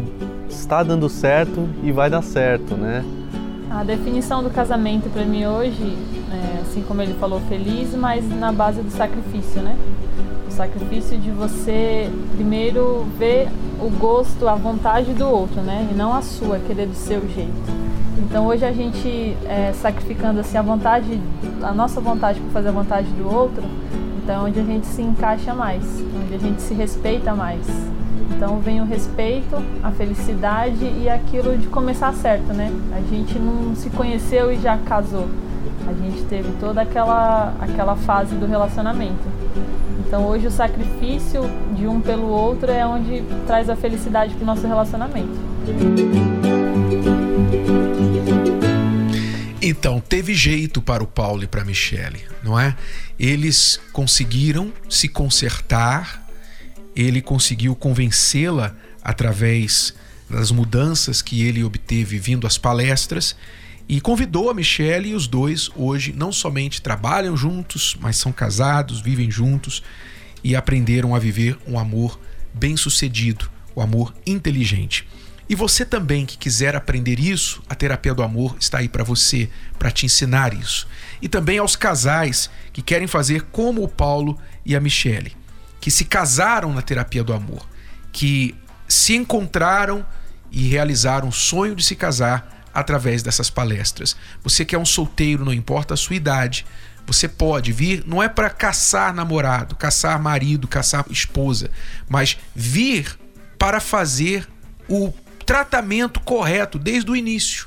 está 0.48 0.82
dando 0.82 1.08
certo 1.08 1.68
e 1.82 1.92
vai 1.92 2.10
dar 2.10 2.22
certo, 2.22 2.74
né? 2.74 3.04
A 3.70 3.84
definição 3.84 4.42
do 4.42 4.50
casamento 4.50 5.08
para 5.10 5.24
mim 5.24 5.46
hoje, 5.46 5.96
é, 6.32 6.60
assim 6.62 6.82
como 6.82 7.02
ele 7.02 7.14
falou, 7.14 7.40
feliz, 7.48 7.94
mas 7.94 8.28
na 8.28 8.52
base 8.52 8.82
do 8.82 8.90
sacrifício, 8.90 9.60
né? 9.62 9.76
O 10.48 10.52
sacrifício 10.52 11.18
de 11.18 11.30
você 11.30 12.10
primeiro 12.34 13.06
ver 13.18 13.48
o 13.80 13.88
gosto, 13.90 14.48
a 14.48 14.54
vontade 14.54 15.12
do 15.12 15.28
outro, 15.28 15.60
né? 15.60 15.88
E 15.90 15.94
não 15.94 16.14
a 16.14 16.22
sua, 16.22 16.58
querer 16.58 16.86
do 16.86 16.94
seu 16.94 17.20
jeito. 17.28 17.80
Então 18.18 18.46
hoje 18.46 18.64
a 18.64 18.72
gente 18.72 19.36
é, 19.46 19.72
sacrificando 19.72 20.40
assim 20.40 20.56
a 20.56 20.62
vontade, 20.62 21.20
a 21.62 21.72
nossa 21.72 22.00
vontade 22.00 22.38
por 22.40 22.50
fazer 22.50 22.68
a 22.68 22.72
vontade 22.72 23.08
do 23.12 23.28
outro, 23.28 23.64
então, 24.22 24.44
onde 24.44 24.60
a 24.60 24.62
gente 24.62 24.86
se 24.86 25.02
encaixa 25.02 25.52
mais, 25.52 25.82
onde 26.22 26.34
a 26.34 26.38
gente 26.38 26.62
se 26.62 26.72
respeita 26.72 27.34
mais. 27.34 27.66
Então, 28.30 28.60
vem 28.60 28.80
o 28.80 28.84
respeito, 28.84 29.56
a 29.82 29.90
felicidade 29.90 30.84
e 30.84 31.08
aquilo 31.08 31.58
de 31.58 31.66
começar 31.66 32.12
certo, 32.14 32.52
né? 32.52 32.70
A 32.96 33.00
gente 33.12 33.36
não 33.40 33.74
se 33.74 33.90
conheceu 33.90 34.52
e 34.52 34.60
já 34.60 34.78
casou. 34.78 35.28
A 35.86 35.92
gente 35.92 36.22
teve 36.24 36.48
toda 36.60 36.82
aquela, 36.82 37.54
aquela 37.60 37.96
fase 37.96 38.34
do 38.34 38.46
relacionamento. 38.46 39.24
Então, 40.06 40.26
hoje, 40.26 40.46
o 40.46 40.50
sacrifício 40.50 41.42
de 41.76 41.86
um 41.86 42.00
pelo 42.00 42.26
outro 42.26 42.70
é 42.70 42.84
onde 42.84 43.22
traz 43.46 43.70
a 43.70 43.76
felicidade 43.76 44.34
para 44.34 44.42
o 44.42 44.46
nosso 44.46 44.66
relacionamento. 44.66 45.38
Então, 49.62 50.00
teve 50.00 50.34
jeito 50.34 50.82
para 50.82 51.02
o 51.04 51.06
Paulo 51.06 51.44
e 51.44 51.46
para 51.46 51.62
a 51.62 51.64
Michele, 51.64 52.24
não 52.42 52.58
é? 52.58 52.76
Eles 53.18 53.80
conseguiram 53.92 54.72
se 54.88 55.08
consertar, 55.08 56.26
ele 56.96 57.22
conseguiu 57.22 57.76
convencê-la 57.76 58.74
através 59.02 59.94
das 60.28 60.50
mudanças 60.50 61.20
que 61.22 61.42
ele 61.42 61.62
obteve 61.62 62.18
vindo 62.18 62.46
às 62.46 62.56
palestras 62.56 63.36
e 63.90 64.00
convidou 64.00 64.48
a 64.48 64.54
Michele 64.54 65.08
e 65.08 65.14
os 65.16 65.26
dois 65.26 65.68
hoje 65.74 66.14
não 66.16 66.30
somente 66.30 66.80
trabalham 66.80 67.36
juntos, 67.36 67.96
mas 67.98 68.16
são 68.16 68.30
casados, 68.30 69.00
vivem 69.00 69.28
juntos 69.28 69.82
e 70.44 70.54
aprenderam 70.54 71.12
a 71.12 71.18
viver 71.18 71.58
um 71.66 71.76
amor 71.76 72.16
bem-sucedido, 72.54 73.50
o 73.74 73.80
um 73.80 73.82
amor 73.82 74.14
inteligente. 74.24 75.08
E 75.48 75.56
você 75.56 75.84
também 75.84 76.24
que 76.24 76.38
quiser 76.38 76.76
aprender 76.76 77.18
isso, 77.18 77.64
a 77.68 77.74
terapia 77.74 78.14
do 78.14 78.22
amor 78.22 78.56
está 78.60 78.78
aí 78.78 78.88
para 78.88 79.02
você, 79.02 79.50
para 79.76 79.90
te 79.90 80.06
ensinar 80.06 80.54
isso. 80.54 80.86
E 81.20 81.28
também 81.28 81.58
aos 81.58 81.74
casais 81.74 82.48
que 82.72 82.82
querem 82.82 83.08
fazer 83.08 83.42
como 83.50 83.82
o 83.82 83.88
Paulo 83.88 84.38
e 84.64 84.76
a 84.76 84.80
Michele, 84.80 85.36
que 85.80 85.90
se 85.90 86.04
casaram 86.04 86.72
na 86.72 86.80
terapia 86.80 87.24
do 87.24 87.32
amor, 87.32 87.68
que 88.12 88.54
se 88.86 89.16
encontraram 89.16 90.06
e 90.48 90.68
realizaram 90.68 91.28
o 91.28 91.32
sonho 91.32 91.74
de 91.74 91.82
se 91.82 91.96
casar 91.96 92.59
através 92.72 93.22
dessas 93.22 93.50
palestras. 93.50 94.16
Você 94.42 94.64
que 94.64 94.74
é 94.74 94.78
um 94.78 94.84
solteiro, 94.84 95.44
não 95.44 95.52
importa 95.52 95.94
a 95.94 95.96
sua 95.96 96.16
idade, 96.16 96.64
você 97.06 97.26
pode 97.26 97.72
vir, 97.72 98.04
não 98.06 98.22
é 98.22 98.28
para 98.28 98.48
caçar 98.50 99.12
namorado, 99.12 99.74
caçar 99.74 100.20
marido, 100.20 100.68
caçar 100.68 101.04
esposa, 101.10 101.70
mas 102.08 102.38
vir 102.54 103.18
para 103.58 103.80
fazer 103.80 104.46
o 104.88 105.12
tratamento 105.44 106.20
correto 106.20 106.78
desde 106.78 107.10
o 107.10 107.16
início. 107.16 107.66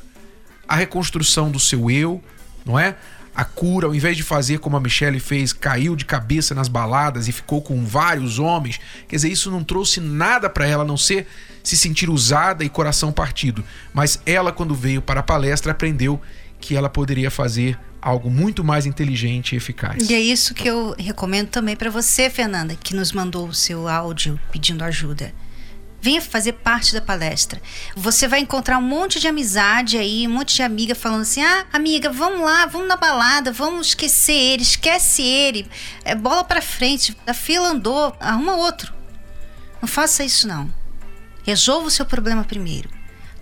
A 0.68 0.76
reconstrução 0.76 1.52
do 1.52 1.60
seu 1.60 1.92
eu, 1.92 2.24
não 2.66 2.80
é? 2.80 2.96
A 3.36 3.44
cura, 3.44 3.88
ao 3.88 3.96
invés 3.96 4.16
de 4.16 4.24
fazer 4.24 4.60
como 4.60 4.78
a 4.78 4.80
Michelle 4.80 5.20
fez, 5.20 5.52
caiu 5.52 5.96
de 5.96 6.06
cabeça 6.06 6.54
nas 6.54 6.68
baladas 6.68 7.28
e 7.28 7.32
ficou 7.32 7.62
com 7.62 7.84
vários 7.84 8.38
homens. 8.38 8.80
Quer 9.08 9.16
dizer, 9.16 9.32
isso 9.32 9.50
não 9.50 9.64
trouxe 9.64 10.00
nada 10.00 10.50
para 10.50 10.68
ela 10.68 10.84
a 10.84 10.86
não 10.86 10.98
ser 10.98 11.28
se 11.64 11.76
sentir 11.76 12.10
usada 12.10 12.64
e 12.64 12.70
coração 12.70 13.12
partido. 13.12 13.64
Mas 13.94 14.20
ela, 14.26 14.52
quando 14.52 14.76
veio 14.76 15.02
para 15.02 15.22
a 15.22 15.24
palestra, 15.24 15.72
aprendeu 15.72 16.22
que 16.60 16.76
ela 16.76 16.90
poderia 16.90 17.32
fazer 17.32 17.78
algo 18.02 18.30
muito 18.30 18.64
mais 18.64 18.86
inteligente 18.86 19.54
e 19.54 19.58
eficaz. 19.58 20.10
E 20.10 20.14
é 20.14 20.20
isso 20.20 20.54
que 20.54 20.68
eu 20.68 20.94
recomendo 21.00 21.48
também 21.48 21.76
para 21.76 21.90
você, 21.90 22.30
Fernanda, 22.30 22.76
que 22.76 22.94
nos 22.94 23.14
mandou 23.14 23.48
o 23.48 23.54
seu 23.54 23.88
áudio 23.88 24.40
pedindo 24.52 24.84
ajuda. 24.84 25.34
Venha 26.04 26.22
fazer 26.22 26.52
parte 26.52 26.94
da 26.94 27.00
palestra. 27.00 27.62
Você 27.96 28.28
vai 28.28 28.42
encontrar 28.42 28.78
um 28.78 28.82
monte 28.82 29.22
de 29.22 29.28
amizade 29.30 29.98
aí, 29.98 30.28
um 30.28 30.32
monte 30.32 30.54
de 30.54 30.62
amiga 30.62 30.94
falando 30.94 31.22
assim: 31.22 31.42
ah, 31.42 31.66
amiga, 31.72 32.12
vamos 32.12 32.42
lá, 32.42 32.66
vamos 32.66 32.90
na 32.90 32.98
balada, 32.98 33.54
vamos 33.54 33.88
esquecer 33.88 34.34
ele, 34.34 34.64
esquece 34.64 35.22
ele, 35.22 35.66
é 36.04 36.14
bola 36.14 36.44
para 36.44 36.62
frente, 36.62 37.16
a 37.26 37.34
fila 37.34 37.70
andou, 37.70 38.14
arruma 38.20 38.58
outro. 38.58 38.94
Não 39.82 39.88
faça 39.88 40.26
isso, 40.26 40.46
não. 40.46 40.70
Resolva 41.46 41.88
o 41.88 41.92
seu 41.92 42.06
problema 42.06 42.44
primeiro. 42.44 42.90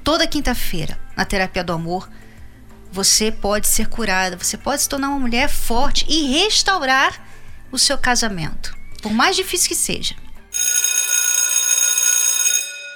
Toda 0.04 0.28
quinta-feira, 0.28 1.00
na 1.18 1.26
terapia 1.26 1.64
do 1.64 1.74
amor, 1.74 2.08
você 2.92 3.32
pode 3.32 3.66
ser 3.68 3.88
curada, 3.88 4.38
você 4.38 4.56
pode 4.56 4.84
se 4.84 4.90
tornar 4.90 5.10
uma 5.10 5.20
mulher 5.20 5.50
forte 5.50 6.06
e 6.08 6.28
restaurar 6.28 7.28
o 7.72 7.80
seu 7.80 7.98
casamento, 7.98 8.78
por 9.02 9.12
mais 9.12 9.36
difícil 9.36 9.70
que 9.70 9.76
seja. 9.76 10.14